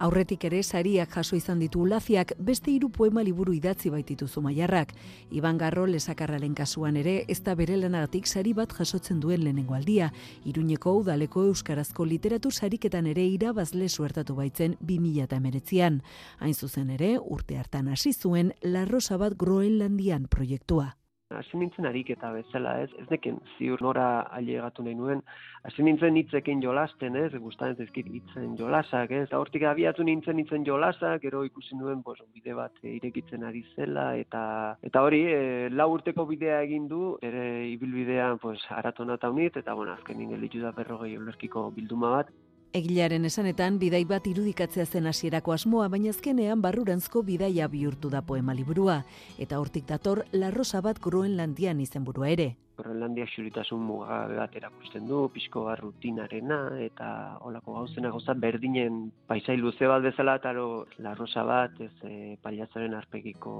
Aurretik 0.00 0.46
ere 0.48 0.62
sariak 0.62 1.10
jaso 1.12 1.36
izan 1.36 1.58
ditu 1.60 1.82
ulaziak 1.84 2.32
beste 2.38 2.70
hiru 2.72 2.88
poema 2.88 3.20
liburu 3.26 3.52
idatzi 3.52 3.90
baititu 3.92 4.28
zumaiarrak. 4.28 4.94
Iban 5.30 5.58
Garro 5.60 5.84
lesakarraren 5.86 6.54
kasuan 6.56 6.96
ere 6.96 7.26
ez 7.28 7.42
da 7.44 7.54
bere 7.54 7.76
lanagatik 7.76 8.26
sari 8.26 8.54
bat 8.56 8.72
jasotzen 8.72 9.20
duen 9.20 9.44
lehenengo 9.44 9.76
aldia. 9.76 10.08
Iruñeko 10.48 10.94
udaleko 11.02 11.44
euskarazko 11.50 12.06
literatur 12.08 12.52
sariketan 12.52 13.10
ere 13.12 13.26
irabazle 13.28 13.88
suertatu 13.88 14.38
baitzen 14.38 14.78
2008an. 14.80 16.00
Hain 16.38 16.54
zuzen 16.54 16.96
ere 16.96 17.18
urte 17.20 17.58
hartan 17.60 17.92
hasi 17.92 18.14
zuen 18.14 18.54
Larrosa 18.62 19.20
bat 19.20 19.36
Groenlandian 19.36 20.28
proiektua 20.32 20.94
hasi 21.30 21.58
nintzen 21.58 21.86
ariketa 21.86 22.32
bezala, 22.34 22.74
ez, 22.82 22.90
ez 22.98 23.06
deken 23.10 23.38
ziur 23.56 23.82
nora 23.84 24.06
ailegatu 24.36 24.82
nahi 24.82 24.96
nuen, 24.98 25.22
hasi 25.68 25.84
nintzen 25.86 26.18
hitzekin 26.18 26.62
jolasten, 26.64 27.16
ez, 27.16 27.30
gustan 27.44 27.74
ez 27.74 27.84
ezkit 27.86 28.10
hitzen 28.10 28.56
jolasak, 28.58 29.14
ez, 29.14 29.28
hortik 29.36 29.64
abiatu 29.70 30.06
nintzen 30.06 30.42
hitzen 30.42 30.66
jolasak, 30.66 31.22
gero 31.22 31.44
ikusi 31.46 31.78
nuen, 31.78 32.02
pues, 32.02 32.18
bide 32.34 32.56
bat 32.58 32.82
irekitzen 32.82 33.46
ari 33.46 33.62
zela, 33.76 34.10
eta 34.18 34.42
eta 34.86 35.04
hori, 35.06 35.22
e, 35.30 35.70
lau 35.70 35.90
urteko 35.94 36.26
bidea 36.26 36.60
egin 36.66 36.88
du, 36.90 37.14
ere 37.22 37.46
ibilbidean, 37.70 38.42
pues, 38.42 38.60
aratona 38.74 39.18
taunit, 39.22 39.56
eta, 39.62 39.74
bueno, 39.78 39.94
azken 39.94 40.18
ningel 40.18 40.48
da 40.60 40.72
berrogei 40.76 41.16
olerkiko 41.16 41.70
bilduma 41.70 42.10
bat, 42.18 42.30
Egilearen 42.70 43.24
esanetan 43.26 43.80
bidai 43.82 44.04
bat 44.06 44.26
irudikatzea 44.30 44.84
zen 44.86 45.10
hasierako 45.10 45.50
asmoa, 45.50 45.88
baina 45.90 46.12
azkenean 46.14 46.60
barrurantzko 46.62 47.24
bidaia 47.26 47.66
bihurtu 47.72 48.12
da 48.12 48.20
poema 48.22 48.54
liburua 48.54 49.00
eta 49.42 49.58
hortik 49.58 49.88
dator 49.88 50.20
La 50.32 50.52
Rosa 50.54 50.78
bat 50.80 51.00
Groenlandian 51.02 51.80
izenburua 51.82 52.28
ere. 52.30 52.46
Groenlandia 52.78 53.26
xuritasun 53.26 53.82
muga 53.88 54.20
bat 54.30 54.54
erakusten 54.54 55.10
du, 55.10 55.24
pixko 55.34 55.64
bat 55.66 55.82
rutinarena 55.82 56.60
eta 56.86 57.10
olako 57.50 57.74
gauzena 57.80 58.14
gauza 58.14 58.38
berdinen 58.38 59.02
paisai 59.26 59.58
luze 59.58 59.90
bat 59.90 60.06
bezala 60.06 60.38
eta 60.38 60.54
La 60.54 61.18
Rosa 61.18 61.42
bat 61.42 61.74
ez 61.82 61.92
e, 62.06 62.38
paliazaren 62.40 62.94
arpegiko 62.94 63.52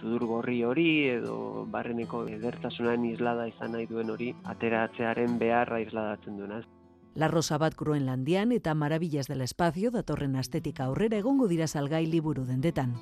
sudur 0.00 0.24
gorri 0.34 0.62
hori 0.64 0.90
edo 1.12 1.66
barreneko 1.68 2.24
edertasunaren 2.40 3.04
islada 3.12 3.50
izan 3.52 3.76
nahi 3.76 3.86
duen 3.86 4.16
hori 4.16 4.34
ateratzearen 4.56 5.38
beharra 5.38 5.84
isladatzen 5.84 6.40
duena. 6.40 6.64
La 7.14 7.28
Rosa 7.28 7.58
bat 7.58 7.74
Groenlandian 7.74 8.52
eta 8.52 8.74
Maravillas 8.74 9.26
del 9.26 9.40
Espacio 9.40 9.90
datorren 9.90 10.36
astetika 10.36 10.84
aurrera 10.84 11.18
egongo 11.18 11.48
dira 11.48 11.66
salgai 11.66 12.06
liburu 12.06 12.44
dendetan. 12.46 12.94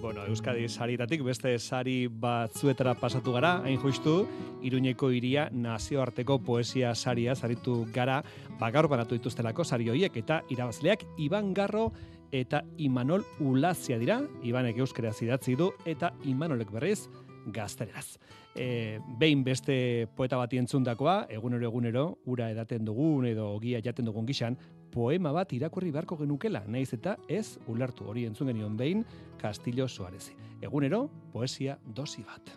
Bueno, 0.00 0.24
Euskadi 0.24 0.64
saritatik 0.68 1.20
beste 1.20 1.58
sari 1.58 2.06
batzuetara 2.08 2.94
pasatu 2.96 3.34
gara, 3.34 3.58
hain 3.68 3.76
justu, 3.82 4.22
Iruñeko 4.64 5.10
iria 5.12 5.50
nazioarteko 5.52 6.38
poesia 6.40 6.94
saria 6.94 7.34
zaritu 7.36 7.84
gara, 7.92 8.22
bagar 8.58 8.88
banatu 8.88 9.18
dituztelako 9.18 9.64
sari 9.64 9.90
hoiek 9.92 10.16
eta 10.16 10.40
irabazleak 10.48 11.04
Iban 11.18 11.52
Garro 11.52 11.90
eta 12.32 12.62
Imanol 12.78 13.26
Ulazia 13.40 13.98
dira, 14.00 14.22
Ibanek 14.42 14.80
euskera 14.80 15.12
zidatzi 15.12 15.58
du 15.60 15.74
eta 15.84 16.14
Imanolek 16.24 16.72
berriz 16.72 17.10
gaztereraz. 17.52 18.16
E, 18.54 18.98
behin 19.18 19.44
beste 19.46 20.08
poeta 20.16 20.36
bati 20.36 20.58
entzundakoa, 20.58 21.26
egunero 21.30 21.68
egunero, 21.68 22.04
ura 22.26 22.50
edaten 22.50 22.84
dugun 22.84 23.28
edo 23.28 23.46
ogia 23.54 23.80
jaten 23.84 24.10
dugun 24.10 24.26
gixan, 24.26 24.58
poema 24.90 25.32
bat 25.32 25.52
irakurri 25.54 25.92
beharko 25.94 26.18
genukela, 26.18 26.64
naiz 26.66 26.90
eta 26.96 27.16
ez 27.28 27.58
ulertu 27.70 28.08
hori 28.10 28.26
entzun 28.26 28.50
genion 28.50 28.76
behin 28.76 29.04
Castillo 29.40 29.86
Soarezi. 29.88 30.34
Egunero, 30.60 31.06
poesia 31.32 31.78
dosi 31.84 32.24
bat. 32.26 32.50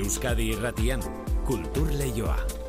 Euskadi 0.00 0.48
irratian, 0.54 1.04
kultur 1.44 1.92
leioa. 1.98 2.59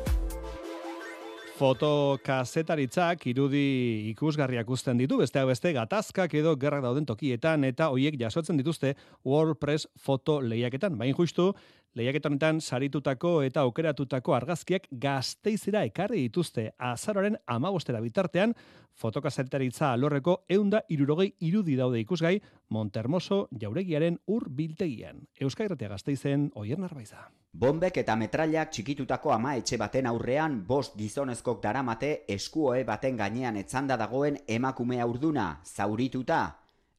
Fotokazetaritzak 1.62 3.28
irudi 3.30 4.08
ikusgarriak 4.10 4.70
uzten 4.74 4.98
ditu, 4.98 5.20
besteak 5.20 5.46
beste 5.46 5.70
gatazkak 5.76 6.32
edo 6.34 6.56
gerrak 6.58 6.80
dauden 6.82 7.04
tokietan 7.06 7.62
eta 7.68 7.86
hoiek 7.94 8.16
jasotzen 8.18 8.58
dituzte 8.58 8.96
WordPress 9.22 9.86
foto 9.94 10.40
lehiaketan. 10.42 10.96
Bain 10.98 11.14
justu, 11.14 11.52
lehiaketan 11.94 12.58
saritutako 12.58 13.44
eta 13.46 13.62
aukeratutako 13.62 14.34
argazkiak 14.34 14.88
gazteizera 15.04 15.84
ekarri 15.86 16.24
dituzte 16.24 16.72
azaroren 16.78 17.38
amabostera 17.46 18.00
bitartean, 18.02 18.56
fotokazetaritza 18.98 19.92
alorreko 19.92 20.40
eunda 20.48 20.82
irurogei 20.88 21.30
irudi 21.38 21.76
daude 21.76 22.02
ikusgai 22.02 22.40
Montermoso 22.70 23.46
jauregiaren 23.54 24.18
ur 24.26 24.50
biltegian. 24.50 25.22
Euskairatea 25.38 25.94
gazteizen, 25.94 26.50
oier 26.56 26.82
narbaiza. 26.82 27.28
Bombek 27.52 27.98
eta 28.00 28.14
metrailak 28.16 28.70
txikitutako 28.72 29.30
ama 29.34 29.50
etxe 29.60 29.76
baten 29.76 30.06
aurrean 30.08 30.54
bost 30.68 30.94
gizonezkok 30.96 31.58
daramate 31.60 32.12
eskuoe 32.34 32.80
baten 32.88 33.18
gainean 33.18 33.58
etzanda 33.60 33.98
dagoen 34.00 34.38
emakumea 34.48 35.04
urduna, 35.06 35.60
zaurituta. 35.62 36.38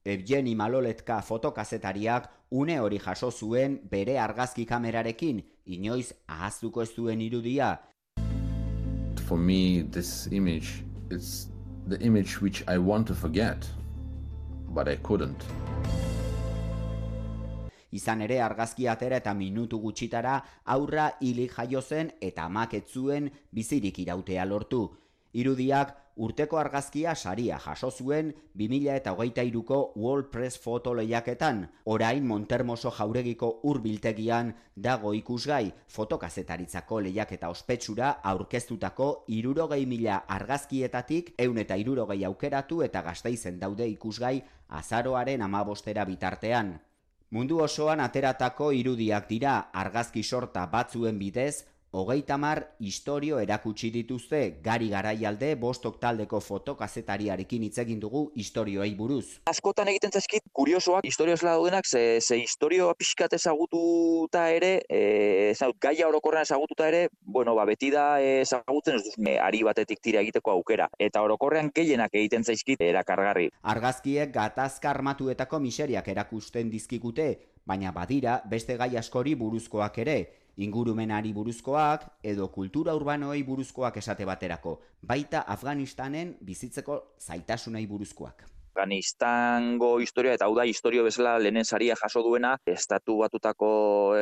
Evgeni 0.06 0.54
Maloletka 0.54 1.18
fotokazetariak 1.26 2.30
une 2.52 2.78
hori 2.80 3.02
jaso 3.02 3.32
zuen 3.32 3.80
bere 3.90 4.20
argazki 4.20 4.68
kamerarekin, 4.70 5.42
inoiz 5.66 6.14
ahaztuko 6.28 6.84
ez 6.84 6.92
duen 6.94 7.22
irudia. 7.22 7.80
For 9.26 9.40
me, 9.40 9.82
this 9.90 10.28
image, 10.32 10.84
it's 11.10 11.48
the 11.90 11.98
image 12.06 12.42
which 12.42 12.64
I 12.68 12.78
want 12.78 13.08
to 13.08 13.16
forget, 13.16 13.66
but 14.70 14.88
I 14.88 14.98
couldn't. 14.98 15.42
Izan 17.94 18.24
ere 18.26 18.40
argazki 18.42 18.88
atera 18.90 19.20
eta 19.22 19.34
minutu 19.38 19.78
gutxitara 19.82 20.38
aurra 20.76 21.12
hilik 21.22 21.54
jaio 21.58 21.82
zen 21.82 22.12
eta 22.22 22.50
amak 22.50 22.74
zuen 22.90 23.30
bizirik 23.52 24.00
irautea 24.00 24.46
lortu. 24.46 24.88
Irudiak 25.34 25.94
urteko 26.16 26.58
argazkia 26.62 27.16
saria 27.16 27.58
jaso 27.60 27.90
zuen 27.92 28.32
2000 28.62 28.96
eta 28.96 29.14
hogeita 29.14 29.44
iruko 29.44 29.78
World 29.96 30.30
Press 30.32 30.60
foto 30.62 30.94
lehiaketan. 30.94 31.68
Orain 31.86 32.26
Montermoso 32.28 32.92
jauregiko 32.92 33.50
urbiltegian 33.72 34.54
dago 34.76 35.14
ikusgai 35.14 35.74
fotokazetaritzako 35.98 37.02
lehiaketa 37.08 37.50
ospetsura 37.50 38.12
aurkeztutako 38.34 39.26
irurogei 39.28 39.86
mila 39.86 40.24
argazkietatik 40.28 41.34
eun 41.38 41.58
eta 41.58 41.76
irurogei 41.76 42.24
aukeratu 42.26 42.82
eta 42.82 43.02
gazteizen 43.02 43.60
daude 43.60 43.88
ikusgai 43.88 44.40
azaroaren 44.70 45.42
amabostera 45.42 46.06
bitartean. 46.06 46.80
Mundu 47.34 47.58
osoan 47.66 48.02
ateratako 48.04 48.68
irudiak 48.78 49.24
dira 49.30 49.54
argazki 49.84 50.22
sorta 50.24 50.68
batzuen 50.74 51.18
bidez 51.18 51.66
Hogeita 51.96 52.40
mar 52.42 52.74
historio 52.82 53.38
erakutsi 53.38 53.92
dituzte 53.94 54.38
gari 54.66 54.88
garaialde 54.90 55.52
bostok 55.62 56.00
taldeko 56.02 56.40
fotokazetariarekin 56.42 57.68
hitz 57.68 57.78
egin 57.84 58.00
dugu 58.02 58.24
historioei 58.34 58.96
buruz. 58.98 59.38
Askotan 59.52 59.92
egiten 59.92 60.10
zaizkit 60.10 60.42
kuriosoak 60.58 61.06
historio 61.06 61.38
esla 61.38 61.54
daudenak 61.54 61.86
ze, 61.86 62.18
ze 62.18 62.40
historio 62.42 62.90
pixkat 62.98 63.38
ezagututa 63.38 64.48
ere, 64.56 64.74
e, 64.90 65.04
ezagut, 65.52 65.78
gaia 65.86 66.10
orokorrean 66.10 66.50
ezagututa 66.50 66.90
ere, 66.90 67.06
bueno, 67.22 67.54
ba, 67.54 67.70
beti 67.70 67.94
da 67.94 68.08
ezagutzen 68.26 68.98
ez 68.98 69.06
duzme 69.12 69.38
ari 69.38 69.62
batetik 69.62 70.02
tira 70.02 70.26
egiteko 70.26 70.58
aukera. 70.58 70.90
Eta 70.98 71.22
orokorrean 71.22 71.70
gehienak 71.78 72.18
egiten 72.18 72.42
zaizkit 72.42 72.82
erakargarri. 72.82 73.52
Argazkiek 73.62 74.34
gatazka 74.34 74.90
armatuetako 74.98 75.62
miseriak 75.62 76.10
erakusten 76.10 76.74
dizkikute, 76.74 77.36
baina 77.70 77.94
badira 77.94 78.42
beste 78.50 78.82
gai 78.82 78.96
askori 78.98 79.38
buruzkoak 79.38 80.02
ere, 80.02 80.24
ingurumenari 80.58 81.34
buruzkoak 81.34 82.06
edo 82.24 82.48
kultura 82.54 82.94
urbanoei 82.96 83.44
buruzkoak 83.44 83.98
esate 83.98 84.26
baterako, 84.26 84.80
baita 85.02 85.46
Afganistanen 85.48 86.36
bizitzeko 86.42 87.00
zaitasunei 87.20 87.86
buruzkoak. 87.88 88.44
Afganistango 88.74 90.00
historia 90.02 90.34
eta 90.34 90.48
hau 90.50 90.56
da 90.58 90.66
historio 90.66 91.04
bezala 91.06 91.38
lehenen 91.38 91.66
saria 91.66 91.94
jaso 91.96 92.24
duena. 92.26 92.56
Estatu 92.66 93.20
batutako 93.20 93.70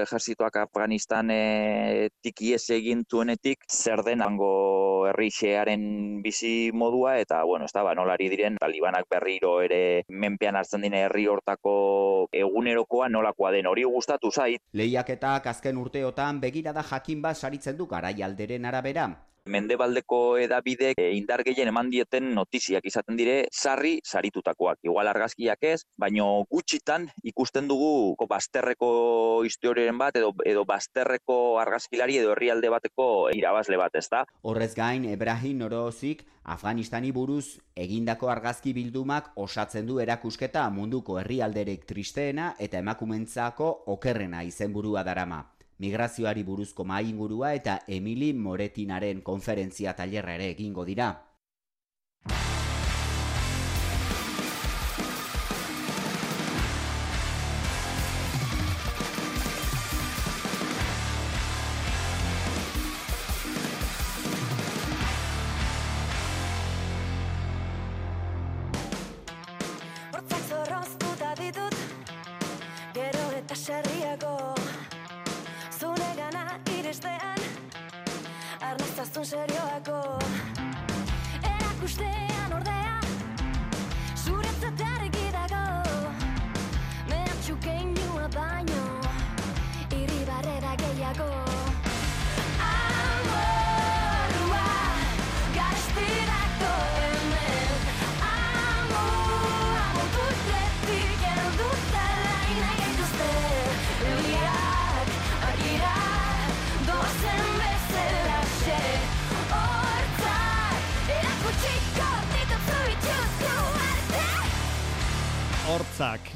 ejerzitoak 0.01 0.57
Afganistan 0.65 1.31
e, 1.31 2.09
tikiez 2.21 2.65
egin 2.75 3.05
zuenetik 3.07 3.63
zer 3.71 4.03
den 4.03 4.21
hango 4.21 5.07
herrixearen 5.07 6.21
bizi 6.21 6.71
modua 6.73 7.15
eta 7.23 7.43
bueno, 7.47 7.65
ez 7.65 7.71
da, 7.71 7.85
ba, 7.87 7.95
nolari 7.95 8.27
diren 8.29 8.59
talibanak 8.59 9.07
berriro 9.09 9.55
ere 9.63 10.03
menpean 10.09 10.59
hartzen 10.59 10.83
dine 10.83 11.05
herri 11.05 11.25
hortako 11.31 12.27
egunerokoa 12.43 13.07
nolakoa 13.07 13.55
den. 13.55 13.71
Hori 13.71 13.87
gustatu 13.87 14.35
zait. 14.35 14.59
Lehiaketak 14.73 15.47
azken 15.47 15.79
urteotan 15.79 16.43
begirada 16.43 16.83
jakin 16.83 17.23
bat 17.23 17.39
saritzen 17.39 17.79
du 17.79 17.87
garaialderen 17.87 18.67
arabera, 18.67 19.07
mendebaldeko 19.45 20.37
edabidek 20.41 20.99
e, 21.01 21.11
indar 21.17 21.43
gehien 21.45 21.71
eman 21.71 21.89
dieten 21.91 22.31
notiziak 22.35 22.85
izaten 22.85 23.17
dire 23.17 23.47
sarri 23.51 23.99
saritutakoak. 24.05 24.79
Igual 24.85 25.09
argazkiak 25.11 25.63
ez, 25.63 25.81
baino 25.97 26.45
gutxitan 26.51 27.07
ikusten 27.23 27.67
dugu 27.67 28.15
ko, 28.17 28.27
bazterreko 28.29 28.91
historiaren 29.47 29.97
bat 29.97 30.17
edo 30.19 30.33
edo 30.45 30.65
bazterreko 30.65 31.37
argazkilari 31.61 32.19
edo 32.21 32.35
herrialde 32.35 32.69
bateko 32.69 33.07
irabazle 33.35 33.79
bat, 33.81 33.95
ezta? 33.95 34.25
Horrez 34.43 34.73
gain 34.75 35.05
Ebrahim 35.09 35.61
Norozik 35.61 36.25
Afganistani 36.43 37.11
buruz 37.13 37.59
egindako 37.77 38.31
argazki 38.33 38.73
bildumak 38.73 39.31
osatzen 39.37 39.85
du 39.85 39.99
erakusketa 40.01 40.67
munduko 40.73 41.19
herrialderek 41.21 41.85
tristeena 41.85 42.55
eta 42.59 42.81
emakumentzako 42.81 43.71
okerrena 43.93 44.41
izenburua 44.47 45.03
darama 45.05 45.43
migrazioari 45.81 46.43
buruzko 46.45 46.85
maingurua 46.85 47.55
eta 47.57 47.79
Emili 47.87 48.31
Moretinaren 48.37 49.21
konferentzia 49.25 49.95
tailerra 49.97 50.37
ere 50.37 50.51
egingo 50.53 50.85
dira. 50.85 51.09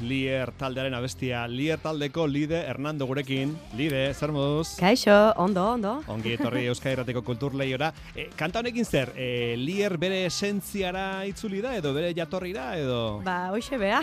Lier 0.06 0.52
taldearen 0.58 0.94
abestia. 0.94 1.42
Lier 1.50 1.80
taldeko 1.82 2.26
Lide 2.30 2.60
Hernando 2.68 3.06
gurekin. 3.08 3.56
Lide, 3.76 4.14
zer 4.14 4.30
moduz? 4.32 4.76
Kaixo, 4.78 5.14
ondo, 5.42 5.64
ondo. 5.72 5.96
Ongi 6.12 6.36
etorri 6.36 6.66
Euskadi 6.70 6.94
Errateko 6.94 7.24
kultur 7.26 7.56
lehiora. 7.58 7.90
E, 8.14 8.28
kanta 8.38 8.62
honekin 8.62 8.86
zer, 8.86 9.12
e, 9.18 9.56
Lier 9.58 9.96
bere 9.98 10.22
esentziara 10.28 11.24
itzuli 11.26 11.62
da 11.64 11.74
edo 11.76 11.92
bere 11.96 12.12
jatorrira 12.14 12.68
edo... 12.78 13.00
Ba, 13.26 13.50
hoxe 13.54 13.78
bea. 13.80 14.00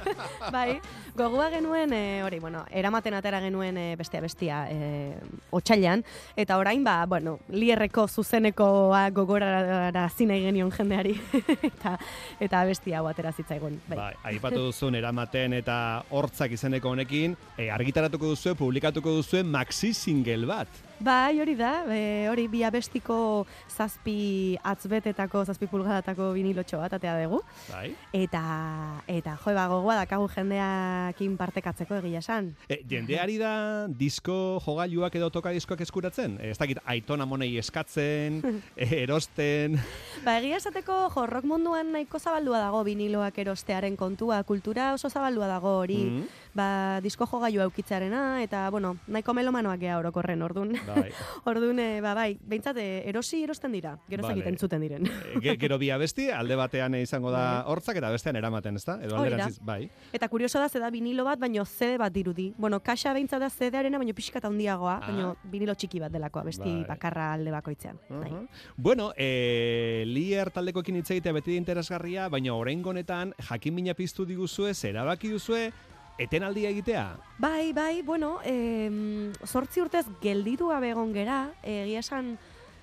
bai, 0.54 0.78
gogua 1.16 1.50
genuen, 1.52 1.92
e, 1.92 2.22
hori, 2.24 2.40
bueno, 2.40 2.64
eramaten 2.72 3.18
atera 3.18 3.42
genuen 3.44 3.76
e, 3.76 3.86
bestea 4.00 4.24
bestia 4.24 4.62
e, 4.72 5.12
otxailan, 5.52 6.04
eta 6.36 6.56
orain, 6.60 6.84
ba, 6.84 7.02
bueno, 7.10 7.36
Lierreko 7.52 8.06
zuzenekoa 8.08 9.04
gogorara 9.12 10.08
zinei 10.08 10.40
genion 10.46 10.72
jendeari, 10.72 11.18
eta, 11.70 11.98
eta 12.40 12.64
bestia 12.68 13.02
hau 13.02 13.10
atera 13.12 13.34
zitzaigun. 13.36 13.80
Bai. 13.90 13.98
Bai, 13.98 14.12
aipatu 14.32 14.68
duzun 14.70 14.96
eramaten 14.96 15.41
eta 15.50 16.04
hortzak 16.14 16.54
izeneko 16.54 16.94
honekin, 16.94 17.34
e, 17.58 17.66
argitaratuko 17.74 18.30
duzue, 18.36 18.54
publikatuko 18.54 19.16
duzue 19.18 19.42
maxi 19.42 19.90
single 19.92 20.46
bat. 20.46 20.68
Bai, 21.02 21.40
hori 21.40 21.56
da, 21.58 21.82
e, 21.90 22.28
hori 22.30 22.44
bi 22.46 22.60
abestiko 22.62 23.44
zazpi 23.66 24.54
atzbetetako, 24.62 25.40
zazpi 25.50 25.66
pulgadatako 25.66 26.28
vinilotxo 26.36 26.78
bat 26.78 26.92
atea 26.94 27.16
dugu. 27.24 27.40
Bai. 27.72 27.88
Eta, 28.14 28.42
eta 29.10 29.34
jo, 29.42 29.54
ba, 29.56 29.64
gogoa 29.72 29.96
dakagu 29.98 30.28
jendeakin 30.30 31.34
partekatzeko 31.40 31.98
egia 31.98 32.20
esan. 32.22 32.52
E, 32.70 32.78
jendeari 32.88 33.34
da 33.40 33.52
disko 33.88 34.60
jogailuak 34.62 35.16
edo 35.18 35.30
toka 35.34 35.50
diskoak 35.56 35.82
eskuratzen? 35.82 36.38
E, 36.38 36.52
ez 36.54 36.58
dakit 36.60 36.78
aitona 36.86 37.26
monei 37.26 37.50
eskatzen, 37.58 38.38
e, 38.76 38.88
erosten... 39.02 39.80
Ba, 40.22 40.36
egia 40.38 40.60
esateko, 40.62 41.08
jo, 41.16 41.26
rock 41.26 41.50
munduan 41.50 41.90
nahiko 41.96 42.22
zabaldua 42.22 42.62
dago 42.62 42.84
viniloak 42.86 43.42
erostearen 43.42 43.98
kontua, 43.98 44.42
kultura 44.46 44.92
oso 44.94 45.10
zabaldua 45.10 45.50
dago 45.50 45.78
hori, 45.82 45.98
Mhm. 46.02 46.24
Ba, 46.54 47.00
disko 47.00 47.26
jogailu 47.26 47.62
aukitzearena, 47.64 48.42
eta, 48.42 48.68
bueno, 48.70 48.96
nahiko 49.06 49.32
melomanoak 49.34 49.80
gea 49.80 49.98
orokorren, 49.98 50.42
ordun. 50.42 50.74
Bai. 50.86 51.10
ordun, 51.50 51.78
e, 51.80 52.00
ba, 52.04 52.14
bai, 52.14 52.38
behintzat, 52.40 52.76
e, 52.76 53.02
erosi 53.08 53.42
erosten 53.44 53.72
dira, 53.72 53.94
gero 54.08 54.22
Vale. 54.22 54.34
zekiten 54.34 54.58
zuten 54.58 54.80
diren. 54.84 55.06
E, 55.06 55.40
ge- 55.40 55.56
gero 55.58 55.78
bi 55.78 55.90
abesti, 55.90 56.28
alde 56.30 56.56
batean 56.56 56.94
izango 57.00 57.30
da 57.32 57.64
hortzak 57.66 57.96
eta 57.96 58.10
bestean 58.10 58.36
eramaten, 58.36 58.76
ezta? 58.76 58.98
Edo 59.02 59.16
Bai. 59.16 59.24
Alderantziz, 59.26 59.58
bai. 59.64 59.90
Eta 60.12 60.28
kurioso 60.28 60.58
da, 60.60 60.68
ze 60.68 60.78
da 60.78 60.90
vinilo 60.90 61.24
bat, 61.24 61.38
baino 61.40 61.64
CD 61.64 61.96
bat 61.98 62.12
dirudi. 62.12 62.52
Bueno, 62.58 62.80
kaxa 62.80 63.12
behintzat 63.14 63.40
da 63.40 63.48
CD-arena, 63.50 63.98
baino 63.98 64.12
pixka 64.14 64.38
eta 64.38 64.48
handiagoa, 64.48 64.98
Ah. 65.02 65.06
baino 65.08 65.36
vinilo 65.44 65.74
txiki 65.74 66.00
bat 66.00 66.12
delakoa, 66.12 66.42
besti 66.44 66.68
Bai. 66.68 66.84
bakarra 66.88 67.32
alde 67.34 67.50
bakoitzean. 67.50 67.98
Bai. 68.10 68.32
Bueno, 68.76 69.12
e, 69.16 70.04
Lier 70.06 70.50
taldekoekin 70.50 70.96
hitz 70.96 71.10
egitea 71.10 71.32
beti 71.32 71.56
interesgarria, 71.56 72.28
baina 72.28 72.54
orain 72.54 72.82
honetan 72.84 73.32
jakin 73.48 73.74
mina 73.74 73.94
piztu 73.94 74.24
diguzue, 74.26 74.74
zerabaki 74.74 75.30
duzue, 75.30 75.72
etenaldia 76.24 76.70
egitea. 76.70 77.04
Bai, 77.38 77.72
bai, 77.72 78.02
bueno, 78.02 78.38
em, 78.44 79.32
sortzi 79.44 79.82
urtez 79.82 80.06
gelditu 80.22 80.68
gabe 80.72 80.92
egon 80.92 81.12
gera, 81.14 81.44
egia 81.62 82.02
esan, 82.02 82.36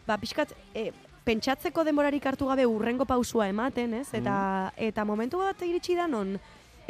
ba, 0.08 0.17
pixkat, 0.21 0.54
e, 0.73 0.89
pentsatzeko 1.28 1.84
denborarik 1.86 2.25
hartu 2.25 2.47
gabe 2.49 2.65
urrengo 2.65 3.06
pausua 3.06 3.49
ematen, 3.52 3.93
ez? 4.02 4.08
Eta, 4.17 4.71
eta 4.78 5.06
momentu 5.06 5.43
bat 5.43 5.62
iritsi 5.67 5.95
da 5.95 6.08
non, 6.10 6.38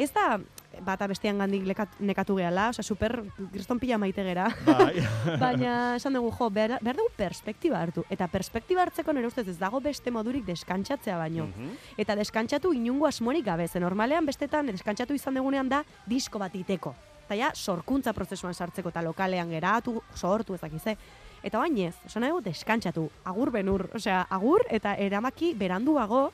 ez 0.00 0.10
da 0.14 0.38
bata 0.84 1.06
bestean 1.10 1.38
gandik 1.38 1.64
lekat- 1.68 1.98
nekatu 2.00 2.36
gehala, 2.36 2.68
osea, 2.70 2.82
super 2.82 3.22
kriston 3.52 3.78
pila 3.78 3.98
maite 3.98 4.24
gera. 4.24 4.48
Bai. 4.66 5.02
Baina 5.42 5.96
esan 5.96 6.14
dugu, 6.18 6.32
jo, 6.36 6.50
behar, 6.50 6.78
behar 6.80 6.96
dugu 6.96 7.10
perspektiba 7.16 7.80
hartu. 7.80 8.04
Eta 8.10 8.28
perspektiba 8.28 8.82
hartzeko 8.82 9.12
nire 9.12 9.28
ustez 9.28 9.46
ez 9.48 9.58
dago 9.58 9.80
beste 9.80 10.10
modurik 10.10 10.44
deskantsatzea 10.48 11.18
baino. 11.18 11.46
Mhm. 11.46 11.76
Eta 11.98 12.16
deskantsatu 12.16 12.72
inungo 12.72 13.06
asmorik 13.06 13.44
gabe, 13.44 13.68
ze 13.68 13.80
normalean 13.80 14.26
bestetan 14.26 14.66
deskantsatu 14.66 15.14
izan 15.14 15.34
degunean 15.34 15.68
da 15.68 15.84
disko 16.06 16.38
bat 16.38 16.54
iteko. 16.54 16.94
Eta 17.26 17.36
ja, 17.38 17.52
sorkuntza 17.54 18.12
prozesuan 18.12 18.54
sartzeko 18.54 18.90
eta 18.90 19.02
lokalean 19.06 19.50
geratu, 19.50 20.00
sortu 20.16 20.54
ezakize. 20.56 20.96
Eta 21.42 21.58
bain 21.58 21.76
ez, 21.78 21.94
esan 22.04 22.24
nahi 22.24 22.32
dut 22.34 22.44
deskantsatu, 22.44 23.06
agur 23.24 23.52
benur, 23.54 23.86
osea, 23.94 24.26
agur 24.28 24.64
eta 24.68 24.96
eramaki 24.98 25.54
beranduago, 25.54 26.32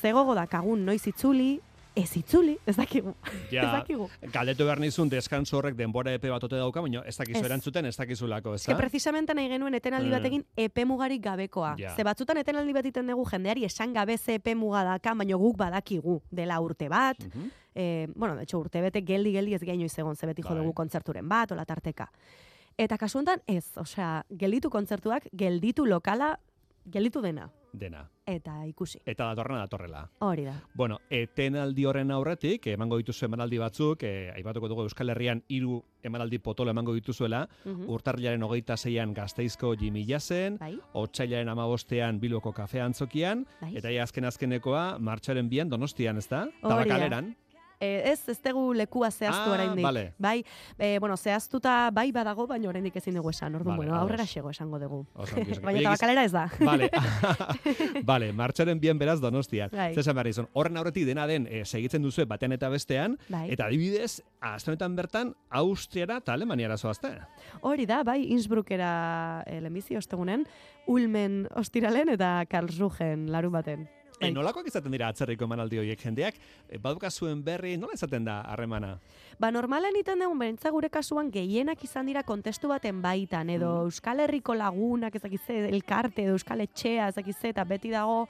zegogo 0.00 0.34
dakagun 0.36 0.84
noiz 0.84 1.02
itzuli, 1.08 1.58
ez 1.94 2.16
itzuli, 2.16 2.56
ez 2.66 2.76
dakigu. 2.76 3.14
ez 3.24 3.52
Ja, 3.52 3.62
dakigu. 3.72 4.08
galdetu 4.32 4.64
behar 4.64 4.78
nizun 4.80 5.08
deskanso 5.08 5.58
horrek 5.58 5.74
denbora 5.76 6.12
epe 6.14 6.30
bat 6.30 6.44
ote 6.44 6.56
dauka, 6.56 6.80
baina 6.80 7.02
ez 7.06 7.16
dakizu 7.16 7.40
Ez. 7.40 7.44
erantzuten, 7.46 7.86
ez 7.86 7.96
dakizulako, 7.96 8.54
ez 8.54 8.62
Ez 8.62 8.66
que 8.66 8.76
precisamente 8.76 9.34
nahi 9.34 9.48
genuen 9.48 9.74
etenaldi 9.74 10.08
Eh. 10.08 10.12
batekin 10.18 10.44
epe 10.56 10.84
mugarik 10.84 11.22
gabekoa. 11.22 11.74
Ja. 11.78 11.94
Ze 11.96 12.04
batzutan 12.04 12.36
etenaldi 12.38 12.72
bat 12.72 12.86
iten 12.86 13.06
dugu 13.06 13.24
jendeari 13.30 13.64
esan 13.64 13.92
gabe 13.92 14.16
ze 14.18 14.34
epe 14.34 14.54
muga 14.54 14.84
daka, 14.84 15.14
baina 15.14 15.36
guk 15.36 15.56
badakigu 15.56 16.20
dela 16.30 16.60
urte 16.60 16.88
bat. 16.88 17.18
Mhm. 17.18 17.50
Eh, 17.74 18.08
bueno, 18.16 18.34
de 18.36 18.42
hecho, 18.42 18.58
urte 18.58 18.80
bete 18.80 19.00
geldi-geldi 19.02 19.54
ez 19.54 19.60
gehiago 19.62 19.86
egon, 19.96 20.16
ze 20.16 20.26
beti 20.26 20.42
Bai. 20.42 20.56
dugu 20.58 20.72
kontzerturen 20.74 21.28
bat, 21.28 21.52
ola 21.52 21.64
tarteka. 21.64 22.10
Eta 22.78 22.96
kasu 22.98 23.18
honetan 23.18 23.42
ez, 23.46 23.76
osea, 23.76 24.24
gelditu 24.30 24.70
kontzertuak, 24.70 25.28
gelditu 25.32 25.84
lokala, 25.86 26.38
gelditu 26.86 27.20
dena. 27.20 27.50
Dena. 27.72 28.08
Eta 28.26 28.64
ikusi. 28.66 28.98
Eta 29.06 29.24
datorrena 29.30 29.60
datorrela. 29.64 30.04
Hori 30.20 30.44
da. 30.44 30.54
Bueno, 30.74 30.98
etenaldi 31.10 31.84
horren 31.84 32.10
aurretik, 32.10 32.66
emango 32.66 32.96
dituzu 32.98 33.24
emanaldi 33.26 33.58
batzuk, 33.58 34.02
e, 34.02 34.30
aipatuko 34.36 34.68
dugu 34.68 34.82
Euskal 34.82 35.10
Herrian 35.10 35.42
hiru 35.48 35.80
emanaldi 36.02 36.38
potolo 36.38 36.70
emango 36.70 36.94
dituzuela, 36.94 37.48
Mhm. 37.64 37.88
urtarrilaren 37.90 38.42
hogeita 38.42 38.76
zeian 38.76 39.14
gazteizko 39.14 39.74
Jimmy 39.76 40.04
Jazen, 40.06 40.58
Bai. 40.58 40.78
otxailaren 40.92 41.48
amabostean 41.48 42.20
Bilboko 42.20 42.52
kafe 42.52 42.80
antzokian, 42.80 43.46
Bai. 43.60 43.76
eta 43.76 43.90
ja 43.90 44.02
azken 44.04 44.24
azkenekoa 44.24 44.98
martxaren 44.98 45.48
bian 45.48 45.68
donostian? 45.68 46.16
Hori 46.16 46.26
da. 46.30 46.68
Tabakaleran. 46.68 47.36
E, 47.80 48.10
ez, 48.12 48.28
ez 48.28 48.36
dugu 48.44 48.74
lekua 48.76 49.08
zehaztu 49.10 49.48
Ah, 49.48 49.54
oraindik. 49.54 49.82
vale. 49.82 50.12
Bai, 50.18 50.44
e, 50.78 50.98
bueno, 50.98 51.16
zehaztuta 51.16 51.90
bai 51.90 52.10
badago, 52.12 52.46
baina 52.46 52.68
oraindik 52.68 52.96
ezin 52.96 53.14
dugu 53.14 53.30
esan. 53.30 53.54
Orduan, 53.54 53.78
Vale, 53.78 53.88
bueno, 53.88 54.00
aurrera 54.02 54.26
xego 54.26 54.50
esango 54.50 54.78
dugu. 54.78 55.06
Baina 55.16 55.70
Oie, 55.70 55.78
giz- 55.78 55.84
tabakalera 55.84 56.24
ez 56.24 56.32
da. 56.32 56.50
Vale, 56.60 56.90
vale, 58.04 58.32
martxaren 58.32 58.78
bian 58.80 58.98
beraz 58.98 59.20
donostian. 59.20 59.70
Bai. 59.72 59.94
Zesan 59.94 60.14
behar 60.14 60.28
izan, 60.28 60.48
horren 60.52 60.76
aurretik 60.76 61.06
dena 61.08 61.26
den 61.26 61.46
e, 61.50 61.64
segitzen 61.64 62.02
duzu 62.04 62.26
batean 62.28 62.52
eta 62.52 62.68
bestean, 62.68 63.16
Bai. 63.28 63.46
eta 63.54 63.66
adibidez, 63.70 64.20
aste 64.40 64.70
honetan 64.70 64.96
bertan, 64.96 65.34
Austriara 65.50 66.18
eta 66.20 66.34
Alemaniara 66.34 66.76
zoazte. 66.76 67.14
Hori 67.62 67.86
da, 67.86 68.02
bai, 68.04 68.20
Innsbruckera 68.32 69.42
e, 69.46 69.60
lehenbizi 69.60 69.96
ostegunen, 69.96 70.44
Ulmen 70.86 71.46
ostiralen 71.56 72.08
eta 72.12 72.44
Karlsruhen 72.50 73.28
larun 73.32 73.52
baten. 73.52 73.88
E, 74.20 74.28
nolakoak 74.36 74.66
izaten 74.68 74.92
dira 74.92 75.08
atzerriko 75.08 75.46
emanaldi 75.48 75.78
horiek 75.80 76.02
jendeak, 76.04 76.36
e, 76.68 76.78
baduka 76.78 77.08
zuen 77.10 77.40
berri, 77.44 77.76
nola 77.80 77.96
izaten 77.96 78.26
da 78.28 78.40
harremana? 78.52 78.92
Ba, 79.40 79.48
normalen 79.54 79.96
iten 79.96 80.20
dugu, 80.20 80.36
berentza 80.42 80.72
gure 80.74 80.90
kasuan 80.92 81.30
gehienak 81.32 81.80
izan 81.86 82.10
dira 82.10 82.22
kontestu 82.28 82.68
baten 82.68 83.00
baitan, 83.00 83.48
edo 83.48 83.72
Euskal 83.86 84.20
Herriko 84.20 84.54
lagunak, 84.54 85.16
ezakize, 85.16 85.62
elkarte, 85.70 86.26
edo 86.26 86.36
Euskal 86.36 86.60
Etxea, 86.66 87.08
ezakize, 87.14 87.54
eta 87.54 87.64
beti 87.64 87.94
dago, 87.96 88.26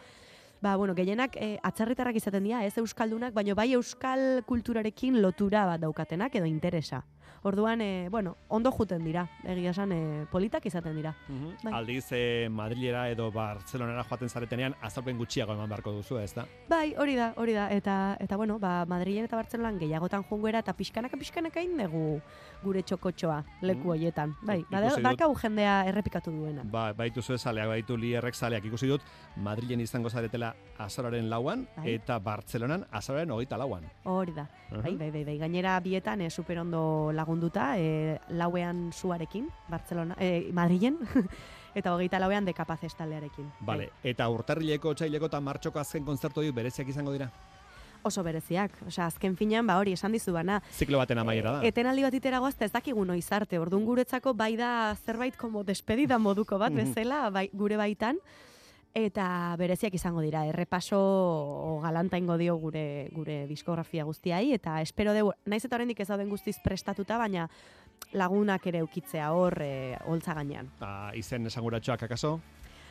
ba, 0.62 0.76
bueno, 0.76 0.94
gehienak 0.94 1.34
e, 1.34 1.56
atzerritarrak 1.66 2.22
izaten 2.22 2.46
dira, 2.46 2.62
ez 2.64 2.76
Euskaldunak, 2.78 3.34
baina 3.34 3.58
bai 3.58 3.72
Euskal 3.74 4.44
kulturarekin 4.46 5.18
lotura 5.24 5.66
bat 5.72 5.82
daukatenak, 5.82 6.38
edo 6.38 6.46
interesa. 6.46 7.02
Orduan, 7.42 7.80
e, 7.80 8.08
bueno, 8.10 8.36
ondo 8.48 8.70
juten 8.70 9.04
dira, 9.04 9.28
egia 9.44 9.70
esan, 9.70 9.92
e, 9.92 10.26
politak 10.30 10.66
izaten 10.66 10.94
dira. 10.96 11.14
Bai. 11.62 11.72
Aldiz, 11.72 12.06
e, 12.12 12.48
Madrilera 12.50 13.08
edo 13.10 13.30
Barcelonara 13.32 14.04
joaten 14.04 14.28
zaretenean, 14.28 14.74
azalpen 14.82 15.16
gutxiago 15.18 15.54
eman 15.54 15.68
beharko 15.68 15.92
duzu, 15.92 16.18
ez 16.18 16.34
da? 16.34 16.44
Bai, 16.68 16.94
hori 16.98 17.16
da, 17.16 17.32
hori 17.36 17.52
da. 17.52 17.70
Eta, 17.72 18.16
eta 18.20 18.36
bueno, 18.36 18.58
ba, 18.58 18.84
Madrilen 18.86 19.24
eta 19.24 19.36
Bartzelonan 19.36 19.78
gehiagotan 19.78 20.22
jungera 20.24 20.58
eta 20.60 20.72
pixkanaka 20.74 21.16
pixkanaka 21.16 21.60
dugu 21.60 22.20
gure 22.62 22.82
txokotxoa 22.82 23.44
leku 23.62 23.90
horietan. 23.92 24.34
Bai, 24.42 24.60
Ik- 24.60 24.70
bada, 24.70 24.90
dakau 25.00 25.34
jendea 25.34 25.86
errepikatu 25.86 26.30
duena. 26.30 26.62
Ba, 26.64 26.92
baitu 26.92 27.22
zuen 27.22 27.38
zaleak, 27.38 27.68
baitu 27.68 27.96
lierrek 27.96 28.34
zaleak 28.34 28.64
ikusi 28.64 28.86
dut, 28.88 29.00
Madrilen 29.36 29.80
izango 29.80 30.10
zaretela 30.10 30.54
azararen 30.78 31.30
lauan, 31.30 31.66
Bai. 31.76 31.94
eta 31.94 32.18
Bartzelonan 32.18 32.86
azararen 32.90 33.30
hogeita 33.30 33.56
lauan. 33.56 33.84
Hori 34.04 34.32
da. 34.32 34.48
Aha. 34.70 34.82
Bai, 34.82 34.96
bai, 34.96 35.10
bai, 35.10 35.24
bai. 35.24 35.38
Gainera 35.38 35.80
bietan 35.80 36.20
e, 36.20 36.30
superondo 36.30 37.10
lagunduta, 37.20 37.74
e, 37.78 38.18
lauean 38.40 38.88
zuarekin, 38.96 39.46
Bartzelona, 39.68 40.16
e, 40.18 40.48
Madrilen, 40.56 40.98
eta 41.78 41.92
hogeita 41.94 42.18
lauean 42.18 42.48
dekapazes 42.48 42.96
taldearekin. 42.98 43.46
Vale, 43.68 43.90
eta 44.02 44.26
urtarrileko, 44.32 44.96
otsaileko 44.96 45.28
eta 45.30 45.40
martxoko 45.40 45.78
azken 45.84 46.04
kontzertu 46.08 46.40
horiek 46.42 46.56
bereziak 46.56 46.88
izango 46.90 47.12
dira? 47.14 47.30
Oso 48.02 48.22
bereziak. 48.24 48.78
Osea, 48.88 49.10
azken 49.10 49.34
finean, 49.36 49.66
ba 49.68 49.74
hori, 49.76 49.92
esan 49.92 50.14
dizu 50.16 50.32
bana. 50.32 50.62
Ziklo 50.72 50.96
baten 50.96 51.18
amaiera 51.20 51.50
da. 51.58 51.64
Etenaldi 51.68 52.00
bat 52.06 52.14
itera 52.16 52.38
goazta 52.40 52.64
ez 52.64 52.72
dakigu 52.72 53.04
noiz 53.04 53.26
arte. 53.36 53.58
Orduan 53.60 53.84
guretzako 53.84 54.32
bai 54.32 54.54
da 54.56 54.70
zerbait 55.04 55.36
como 55.36 55.60
despedida 55.68 56.16
moduko 56.18 56.56
bat 56.58 56.72
Mhm. 56.72 56.78
bezala 56.94 57.18
bai, 57.28 57.50
gure 57.52 57.76
baitan. 57.76 58.16
Eta 58.94 59.54
bereziak 59.54 59.94
izango 59.94 60.22
dira, 60.24 60.42
errepaso 60.50 61.78
galanta 61.82 62.18
ingo 62.18 62.36
dio 62.36 62.56
gure 62.58 63.08
gure 63.14 63.44
diskografia 63.46 64.02
guztiai, 64.04 64.50
eta 64.56 64.80
espero 64.82 65.14
dugu, 65.14 65.30
naiz 65.46 65.64
eta 65.64 65.78
oraindik 65.78 66.00
ez 66.02 66.08
dauden 66.08 66.28
guztiz 66.28 66.56
prestatuta, 66.64 67.18
baina 67.18 67.46
lagunak 68.12 68.66
ere 68.66 68.82
ukitzea 68.82 69.30
hor, 69.30 69.60
e, 69.62 69.96
holtza 70.10 70.34
gainean. 70.34 70.72
Ba, 70.80 71.12
izen 71.14 71.46
esanguratxoak 71.46 72.02
akaso? 72.08 72.40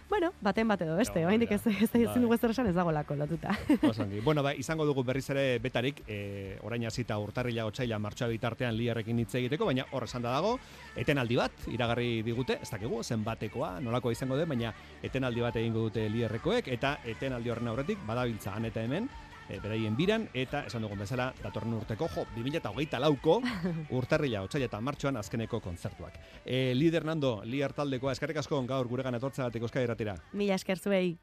Bueno, 0.10 0.32
baten 0.42 0.68
bat 0.68 0.82
edo 0.82 0.96
beste, 0.98 1.22
oraindik 1.22 1.52
ez 1.54 1.62
ez 1.68 1.92
Bai. 1.94 2.02
ezin 2.02 2.24
dugu 2.24 2.34
ezer 2.34 2.50
esan 2.50 2.68
ez 2.68 2.74
dagoelako 2.74 3.16
lotuta. 3.16 3.54
Osongi. 3.92 4.22
Bueno, 4.26 4.42
ba, 4.42 4.56
izango 4.58 4.86
dugu 4.86 5.04
berriz 5.06 5.30
ere 5.30 5.60
betarik, 5.62 6.02
e, 6.08 6.58
orain 6.66 6.88
hasita 6.90 7.20
urtarrila 7.22 7.68
otsaila 7.70 8.00
martxoa 8.02 8.28
bitartean 8.34 8.76
liarrekin 8.76 9.20
hitz 9.22 9.36
egiteko, 9.36 9.70
baina 9.70 9.86
hor 9.92 10.08
esan 10.10 10.26
da 10.26 10.34
dago, 10.34 10.56
etenaldi 10.98 11.38
bat 11.38 11.70
iragarri 11.70 12.24
digute, 12.26 12.58
ez 12.58 12.72
dakigu 12.72 13.04
zenbatekoa, 13.04 13.76
nolako 13.86 14.12
izango 14.12 14.38
den, 14.40 14.50
baina 14.50 14.74
etenaldi 15.04 15.46
bat 15.46 15.62
egingo 15.62 15.86
dute 15.88 16.10
liarrekoek 16.10 16.74
eta 16.74 16.98
etenaldi 17.06 17.54
horren 17.54 17.70
aurretik 17.70 18.02
badabiltza 18.08 18.58
han 18.58 18.66
eta 18.66 18.82
hemen 18.82 19.10
e, 19.50 19.60
beraien 19.60 19.96
biran 19.98 20.28
eta 20.34 20.64
esan 20.70 20.86
dugun 20.86 21.02
bezala 21.04 21.32
datorren 21.44 21.74
urteko 21.74 22.10
jo 22.14 22.26
2024 22.36 23.02
lauko 23.02 23.40
urtarrila 24.00 24.44
otsaila 24.46 24.70
eta 24.70 24.82
martxoan 24.82 25.18
azkeneko 25.18 25.60
kontzertuak. 25.60 26.20
E, 26.46 26.76
lider 26.76 27.06
Nando, 27.06 27.42
liar 27.44 27.74
taldekoa 27.74 28.14
eskerrik 28.14 28.44
asko 28.44 28.62
gaur 28.70 28.88
guregan 28.88 29.16
etortzeagatik 29.16 29.66
Euskadi 29.66 29.90
Irratira. 29.90 30.16
Mila 30.34 30.56
esker 30.56 30.80
zuei. 30.80 31.18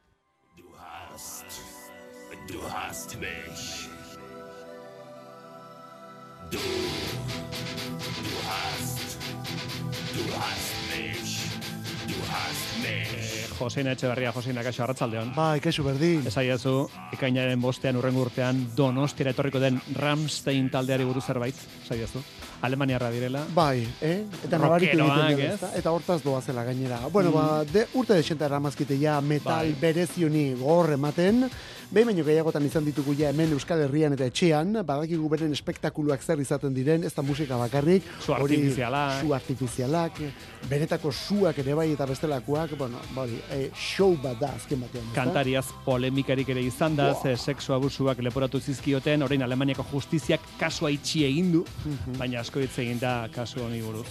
hast, 1.17 1.47
du 2.47 2.61
hast 2.63 3.17
mich. 3.19 3.89
Du, 6.51 6.59
du 6.59 8.33
hast, 8.49 9.19
du 10.15 10.23
hast 10.39 10.75
mich, 10.91 11.41
du 12.07 12.15
hast 12.31 12.66
mich. 12.83 13.47
Joseina 13.57 13.93
Etxeberria, 13.97 14.33
Joseina 14.33 14.63
Kaixo 14.63 14.83
Arratsaldeon. 14.85 15.33
Bai, 15.37 15.61
kaixo 15.65 15.85
berdin. 15.87 16.27
Esaiazu, 16.29 16.75
ekainaren 17.17 17.61
bostean 17.61 17.97
urrengo 17.97 18.27
urtean 18.27 18.59
Donostiara 18.77 19.33
etorriko 19.33 19.63
den 19.63 19.81
Ramstein 19.97 20.69
taldeari 20.71 21.07
buruz 21.09 21.25
zerbait, 21.25 21.57
esaiazu. 21.85 22.21
Alemaniarra 22.67 23.11
direla. 23.13 23.45
Bai, 23.55 23.87
eh? 24.01 24.25
Eta 24.45 24.59
nabaritu 24.59 24.99
egiten 24.99 25.39
dira, 25.39 25.55
ez? 25.55 25.73
Eta 25.81 25.93
hortaz 25.93 26.23
doazela 26.25 26.65
gainera. 26.65 27.01
Bueno, 27.13 27.33
ba, 27.33 27.65
de, 27.69 27.87
urte 27.95 28.17
desenta 28.17 28.47
eramazkite 28.49 28.99
ja 29.01 29.21
metal 29.21 29.73
Bai. 29.73 29.77
berezioni 29.81 30.47
gogor 30.57 30.93
ematen, 30.97 31.45
behin 31.91 32.11
baino 32.11 32.25
gehiagotan 32.27 32.65
izan 32.67 32.85
ditugu 32.85 33.15
ja 33.17 33.31
hemen 33.31 33.53
Euskal 33.55 33.85
Herrian 33.85 34.17
eta 34.17 34.27
etxean, 34.27 34.73
badakigu 34.89 35.29
beren 35.33 35.53
espektakuluak 35.55 36.25
zer 36.25 36.41
izaten 36.43 36.75
diren, 36.75 37.05
ez 37.05 37.13
da 37.15 37.23
musika 37.23 37.61
bakarrik. 37.61 38.09
Su 38.25 38.35
artifizialak. 38.35 39.21
Su 39.21 39.35
artifizialak, 39.37 40.21
benetako 40.69 41.13
suak 41.13 41.61
ere 41.63 41.77
bai 41.79 41.91
eta 41.93 42.09
bestelakoak, 42.09 42.66
bueno, 42.79 42.99
bari, 43.15 43.39
eh, 43.51 43.71
show 43.75 44.17
bat 44.23 44.39
da 44.41 44.49
azken 44.57 44.81
batean. 44.81 45.05
Kantariaz 45.15 45.67
polemikarik 45.85 46.49
ere 46.49 46.63
izan 46.63 46.97
da, 46.97 47.15
ze 47.23 47.37
sexu 47.37 47.73
abusuak 47.75 48.19
leporatu 48.19 48.61
zizkioten, 48.61 49.23
orain 49.23 49.43
Alemaniako 49.43 49.85
justiziak 49.93 50.41
kasua 50.59 50.91
itxi 50.91 51.25
egin 51.25 51.53
du, 51.53 51.65
Mhm. 51.85 52.19
baina 52.19 52.41
asko 52.41 52.61
hitz 52.61 52.79
egin 52.79 52.99
da 52.99 53.29
kasu 53.35 53.61
honi 53.63 53.83
buruz. 53.83 54.07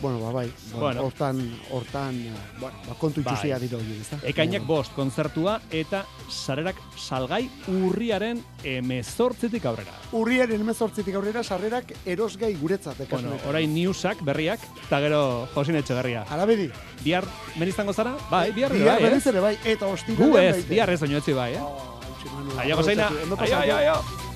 Bueno, 0.00 0.20
ba, 0.20 0.30
bai, 0.30 0.52
bueno, 0.72 0.80
Bueno. 0.80 1.02
hortan, 1.06 1.60
hortan, 1.70 2.14
eh, 2.14 2.32
bueno, 2.60 2.76
ba, 2.86 2.94
kontu 2.94 3.22
Bai. 3.22 3.32
itxusia 3.34 3.58
dira 3.58 3.76
hori, 3.78 3.98
ezta? 4.00 4.18
Ekainak 4.22 4.62
bost 4.66 4.92
kontzertua 4.94 5.60
eta 5.70 6.04
sarerak 6.30 6.76
salgai 6.96 7.48
urriaren 7.66 8.42
emezortzitik 8.62 9.64
aurrera. 9.66 9.92
Urriaren 10.12 10.60
emezortzitik 10.60 11.14
aurrera 11.18 11.42
sarrerak 11.42 11.92
erosgai 12.06 12.54
guretzat. 12.60 13.02
Bueno, 13.10 13.34
orain 13.48 13.74
newsak, 13.74 14.22
berriak, 14.22 14.60
eta 14.86 15.00
gero 15.00 15.48
Josin 15.54 15.76
Etxeberria. 15.76 16.22
Arabedi. 16.30 16.70
Bihar, 17.02 17.24
men 17.56 17.68
izango 17.68 17.92
zara? 17.92 18.16
Bai, 18.30 18.52
bihar, 18.52 18.72
Bihar 18.72 19.00
bai, 19.00 19.12
eh? 19.18 19.40
bai, 19.40 19.58
eta 19.64 19.86
ostiralean 19.86 20.30
Gu 20.30 20.38
ez, 20.38 20.68
bihar 20.68 20.90
ez 20.90 21.02
oinotzi 21.02 21.32
bai, 21.32 21.54
eh? 21.54 21.60
Manu, 22.34 22.58
Aio, 22.60 22.76
ondo 22.78 23.36
Aio, 23.40 23.58
aio, 23.58 23.76
aio. 23.76 24.27